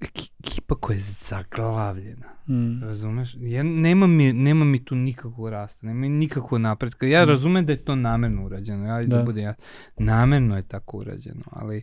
ekipa 0.00 0.74
koja 0.74 0.94
je 0.94 1.00
zaglavljena. 1.00 2.28
Mm. 2.48 2.82
Razumeš? 2.82 3.36
Ja, 3.38 3.62
nema, 3.62 4.06
mi, 4.06 4.32
nema 4.32 4.64
mi 4.64 4.84
tu 4.84 4.94
nikakvog 4.94 5.48
rasta, 5.48 5.86
nema 5.86 6.00
mi 6.00 6.08
nikakvog 6.08 6.60
napretka. 6.60 7.06
Ja 7.06 7.24
mm. 7.24 7.28
razumem 7.28 7.66
da 7.66 7.72
je 7.72 7.84
to 7.84 7.94
namerno 7.94 8.44
urađeno. 8.44 8.86
Ja, 8.86 9.02
da. 9.02 9.16
da 9.16 9.22
bude 9.22 9.42
ja, 9.42 9.54
namerno 9.98 10.56
je 10.56 10.62
tako 10.68 10.96
urađeno, 10.96 11.42
ali 11.50 11.82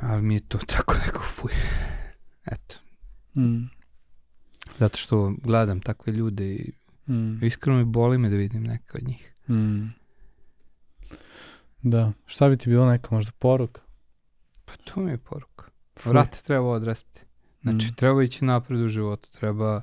ali 0.00 0.22
mi 0.22 0.34
je 0.34 0.40
to 0.40 0.58
tako 0.76 0.94
neko 0.94 1.22
fuj. 1.22 1.52
Eto. 2.46 2.76
Mm. 3.36 3.70
Zato 4.78 4.98
što 4.98 5.34
gledam 5.42 5.80
takve 5.80 6.12
ljude 6.12 6.54
i 6.54 6.72
mm. 7.08 7.44
iskreno 7.44 7.78
mi 7.78 7.84
boli 7.84 8.18
me 8.18 8.28
da 8.28 8.36
vidim 8.36 8.62
neke 8.62 8.92
od 8.94 9.08
njih. 9.08 9.34
Mm. 9.48 9.86
Da. 11.82 12.12
Šta 12.26 12.48
bi 12.48 12.56
ti 12.56 12.68
bilo 12.68 12.90
neka 12.90 13.14
možda 13.14 13.32
poruka? 13.38 13.80
Pa 14.66 14.72
to 14.84 15.00
mi 15.00 15.10
je 15.10 15.18
poruka. 15.18 15.64
Vrate 16.04 16.38
treba 16.42 16.68
odrasti. 16.68 17.20
Znači, 17.62 17.86
mm. 17.86 17.94
treba 17.94 18.22
ići 18.22 18.44
napred 18.44 18.80
u 18.80 18.88
životu, 18.88 19.30
treba 19.30 19.82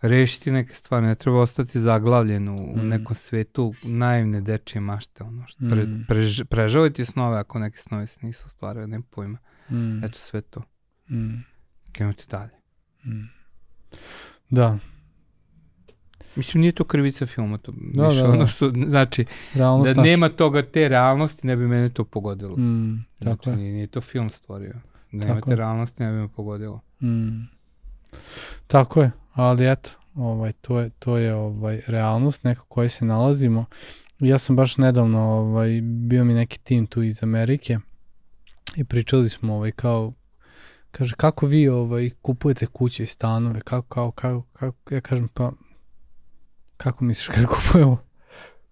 rešiti 0.00 0.50
neke 0.50 0.74
stvari, 0.74 1.06
ne 1.06 1.14
treba 1.14 1.40
ostati 1.40 1.80
zaglavljen 1.80 2.48
u, 2.48 2.76
mm. 2.76 2.88
nekom 2.88 3.16
svetu 3.16 3.74
naivne 3.82 4.40
dečije 4.40 4.80
mašte, 4.80 5.24
ono 5.24 5.46
što 5.46 5.58
pre, 5.70 5.82
mm. 5.84 6.04
prež, 6.08 6.42
prežavajte 6.42 7.04
snove 7.04 7.38
ako 7.38 7.58
neke 7.58 7.78
snove 7.78 8.06
se 8.06 8.26
nisu 8.26 8.42
ostvarili, 8.46 8.86
ne 8.86 9.00
pojma. 9.10 9.38
Mm. 9.70 10.04
Eto 10.04 10.18
sve 10.18 10.40
to. 10.40 10.62
Mm. 11.10 11.44
Krenuti 11.92 12.24
dalje. 12.30 12.54
Mm. 13.04 13.28
Da. 14.50 14.78
Mislim, 16.36 16.60
nije 16.60 16.72
to 16.72 16.84
krivica 16.84 17.26
filma, 17.26 17.58
to 17.58 17.72
da, 17.76 18.08
više 18.08 18.20
da, 18.20 18.28
ono 18.28 18.38
da. 18.38 18.46
što, 18.46 18.72
znači, 18.88 19.24
Realnost 19.54 19.94
da 19.94 20.00
naš... 20.00 20.08
nema 20.08 20.28
toga 20.28 20.62
te 20.62 20.88
realnosti, 20.88 21.46
ne 21.46 21.56
bi 21.56 21.66
mene 21.66 21.88
to 21.88 22.04
pogodilo. 22.04 22.56
Mm, 22.56 23.06
tako 23.18 23.42
znači, 23.42 23.50
je. 23.50 23.56
Nije, 23.56 23.72
nije 23.72 23.86
to 23.86 24.00
film 24.00 24.28
stvorio. 24.28 24.74
Da 25.12 25.26
nema 25.26 25.40
te 25.40 25.56
realnosti, 25.56 26.02
ne 26.02 26.12
bi 26.12 26.18
me 26.18 26.28
pogodilo. 26.28 26.80
Mm. 27.02 27.48
Tako 28.66 29.02
je, 29.02 29.10
ali 29.32 29.72
eto, 29.72 29.90
ovaj, 30.14 30.52
to 30.52 30.80
je, 30.80 30.90
to 30.90 31.16
je 31.18 31.34
ovaj, 31.34 31.80
realnost 31.86 32.44
neka 32.44 32.62
kojoj 32.68 32.88
se 32.88 33.04
nalazimo. 33.04 33.64
Ja 34.18 34.38
sam 34.38 34.56
baš 34.56 34.76
nedavno, 34.76 35.20
ovaj, 35.20 35.80
bio 35.82 36.24
mi 36.24 36.34
neki 36.34 36.58
tim 36.58 36.86
tu 36.86 37.02
iz 37.02 37.22
Amerike 37.22 37.78
i 38.76 38.84
pričali 38.84 39.28
smo 39.28 39.54
ovaj, 39.54 39.72
kao 39.72 40.12
kaže 40.90 41.14
kako 41.16 41.46
vi 41.46 41.68
ovaj 41.68 42.10
kupujete 42.22 42.66
kuće 42.66 43.02
i 43.02 43.06
stanove 43.06 43.60
kako 43.60 43.88
kao 43.88 44.10
kako, 44.10 44.42
kako 44.52 44.94
ja 44.94 45.00
kažem 45.00 45.28
pa 45.28 45.52
kako 46.76 47.04
misliš 47.04 47.28
kad 47.28 47.44
kupujemo? 47.46 47.98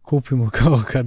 Kupimo 0.02 0.50
kao 0.50 0.82
kad 0.92 1.06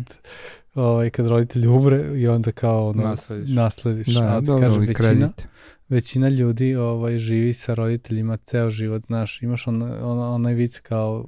ovaj, 0.75 1.09
kad 1.09 1.27
roditelj 1.27 1.67
umre 1.67 2.19
i 2.19 2.27
onda 2.27 2.51
kao 2.51 2.87
ono, 2.87 3.03
naslediš. 3.03 3.49
naslediš. 3.49 4.07
Da, 4.07 4.37
a, 4.37 4.41
da, 4.41 4.59
kažem, 4.59 4.79
većina, 4.79 4.97
kredit. 4.97 5.47
većina 5.89 6.29
ljudi 6.29 6.75
ovaj, 6.75 7.17
živi 7.17 7.53
sa 7.53 7.73
roditeljima 7.73 8.37
ceo 8.37 8.69
život, 8.69 9.05
znaš, 9.05 9.41
imaš 9.41 9.67
on, 9.67 9.81
on, 9.81 10.19
onaj 10.19 10.53
vic 10.53 10.79
kao 10.79 11.27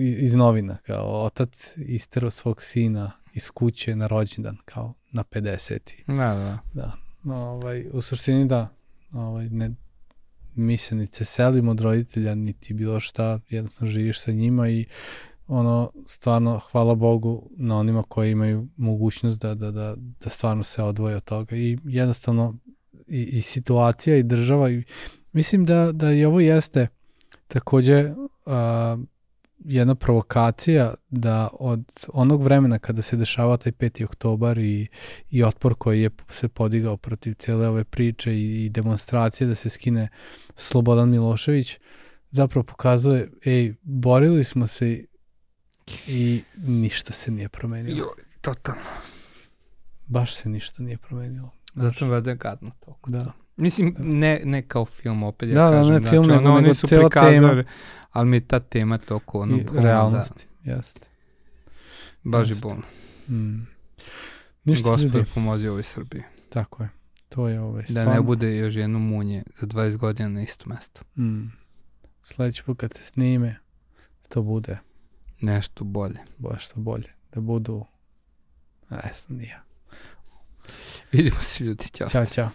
iz, 0.00 0.22
iz 0.22 0.34
novina, 0.34 0.76
kao 0.86 1.24
otac 1.24 1.74
istero 1.76 2.30
svog 2.30 2.62
sina 2.62 3.12
iz 3.34 3.50
kuće 3.50 3.96
na 3.96 4.06
rođendan, 4.06 4.56
kao 4.64 4.94
na 5.12 5.24
50. 5.24 5.78
Da, 6.06 6.14
da. 6.14 6.58
Da. 6.74 6.92
Ovaj, 7.34 7.86
u 7.92 8.00
suštini 8.00 8.48
da, 8.48 8.68
ovaj, 9.12 9.48
ne, 9.48 9.70
mi 10.60 10.76
se 10.76 10.94
ni 10.94 11.06
se 11.06 11.24
selimo 11.24 11.70
od 11.70 11.80
roditelja, 11.80 12.34
niti 12.34 12.74
bilo 12.74 13.00
šta, 13.00 13.40
jednostavno 13.48 13.92
živiš 13.92 14.20
sa 14.20 14.32
njima 14.32 14.68
i 14.68 14.86
ono, 15.46 15.92
stvarno, 16.06 16.58
hvala 16.58 16.94
Bogu 16.94 17.50
na 17.56 17.78
onima 17.78 18.02
koji 18.02 18.30
imaju 18.30 18.68
mogućnost 18.76 19.40
da, 19.40 19.54
da, 19.54 19.70
da, 19.70 19.94
da 19.96 20.30
stvarno 20.30 20.62
se 20.62 20.82
odvoje 20.82 21.16
od 21.16 21.24
toga. 21.24 21.56
I 21.56 21.78
jednostavno 21.84 22.58
i, 23.06 23.22
i 23.22 23.40
situacija 23.40 24.16
i 24.16 24.22
država 24.22 24.70
i 24.70 24.84
mislim 25.32 25.64
da, 25.64 25.92
da 25.92 26.12
i 26.12 26.24
ovo 26.24 26.40
jeste 26.40 26.86
takođe 27.48 28.14
jedna 29.68 29.94
provokacija 29.94 30.94
da 31.10 31.48
od 31.52 31.84
onog 32.12 32.42
vremena 32.42 32.78
kada 32.78 33.02
se 33.02 33.16
dešava 33.16 33.56
taj 33.56 33.72
5. 33.72 34.04
oktobar 34.04 34.58
i, 34.58 34.88
i 35.30 35.44
otpor 35.44 35.74
koji 35.74 36.02
je 36.02 36.10
se 36.30 36.48
podigao 36.48 36.96
protiv 36.96 37.34
cele 37.34 37.68
ove 37.68 37.84
priče 37.84 38.34
i, 38.34 38.64
i 38.64 38.68
demonstracije 38.68 39.48
da 39.48 39.54
se 39.54 39.68
skine 39.68 40.08
Slobodan 40.56 41.08
Milošević, 41.08 41.78
zapravo 42.30 42.62
pokazuje, 42.64 43.30
ej, 43.44 43.74
borili 43.82 44.44
smo 44.44 44.66
se 44.66 45.04
i 46.06 46.42
ništa 46.56 47.12
se 47.12 47.30
nije 47.30 47.48
promenilo. 47.48 47.98
Joj, 47.98 48.24
totalno. 48.40 48.82
Baš 50.06 50.34
se 50.34 50.48
ništa 50.48 50.82
nije 50.82 50.98
promenilo. 50.98 51.50
Zato 51.74 52.06
me 52.06 52.14
vede 52.14 52.34
gadno 52.34 52.70
toliko. 52.80 53.10
Da. 53.10 53.32
Mislim, 53.58 53.94
ne, 53.98 54.40
ne 54.44 54.62
kao 54.62 54.84
film 54.84 55.22
opet, 55.22 55.48
ja 55.48 55.54
da, 55.54 55.70
da 55.70 55.76
kažem. 55.76 55.86
Da, 55.86 55.92
ne 55.92 55.98
znači, 55.98 56.10
film, 56.10 56.24
znači, 56.24 56.38
nego, 56.38 56.50
ono, 56.50 56.60
nego 56.60 56.74
su 56.74 56.86
cela 56.86 57.08
tema. 57.08 57.64
Ali 58.10 58.28
mi 58.28 58.36
je 58.36 58.40
ta 58.40 58.60
tema 58.60 58.98
toko 58.98 59.40
ono... 59.40 59.56
I, 59.56 59.64
da. 59.64 59.80
realnosti, 59.80 60.46
da. 60.64 60.72
jeste. 60.72 61.08
Baži 62.22 62.52
jest. 62.52 62.62
bolno. 62.62 62.82
Mm. 63.28 63.66
Ništa 64.64 64.90
Gospod 64.90 65.14
ljudi. 65.14 65.30
pomozi 65.34 65.68
ovoj 65.68 65.82
Srbiji. 65.82 66.22
Tako 66.48 66.82
je. 66.82 66.88
To 67.28 67.48
je 67.48 67.60
ovaj, 67.60 67.84
stvarno. 67.84 68.10
Da 68.10 68.16
ne 68.16 68.22
bude 68.22 68.56
još 68.56 68.74
jedno 68.76 68.98
munje 68.98 69.42
za 69.60 69.66
20 69.66 69.96
godina 69.96 70.28
na 70.28 70.42
isto 70.42 70.68
mesto. 70.68 71.02
Mm. 71.16 71.52
Sledeći 72.22 72.62
put 72.62 72.78
kad 72.78 72.94
se 72.94 73.02
snime, 73.02 73.56
to 74.28 74.42
bude... 74.42 74.78
Nešto 75.40 75.84
bolje. 75.84 76.18
Baš 76.38 76.64
što 76.64 76.80
bolje. 76.80 77.12
Da 77.34 77.40
budu... 77.40 77.84
Ne 78.90 79.12
znam, 79.14 79.38
nije. 79.38 79.60
Vidimo 81.12 81.40
se 81.40 81.64
ljudi, 81.64 81.84
ćao. 81.84 82.08
Ćao, 82.08 82.26
ćao. 82.26 82.50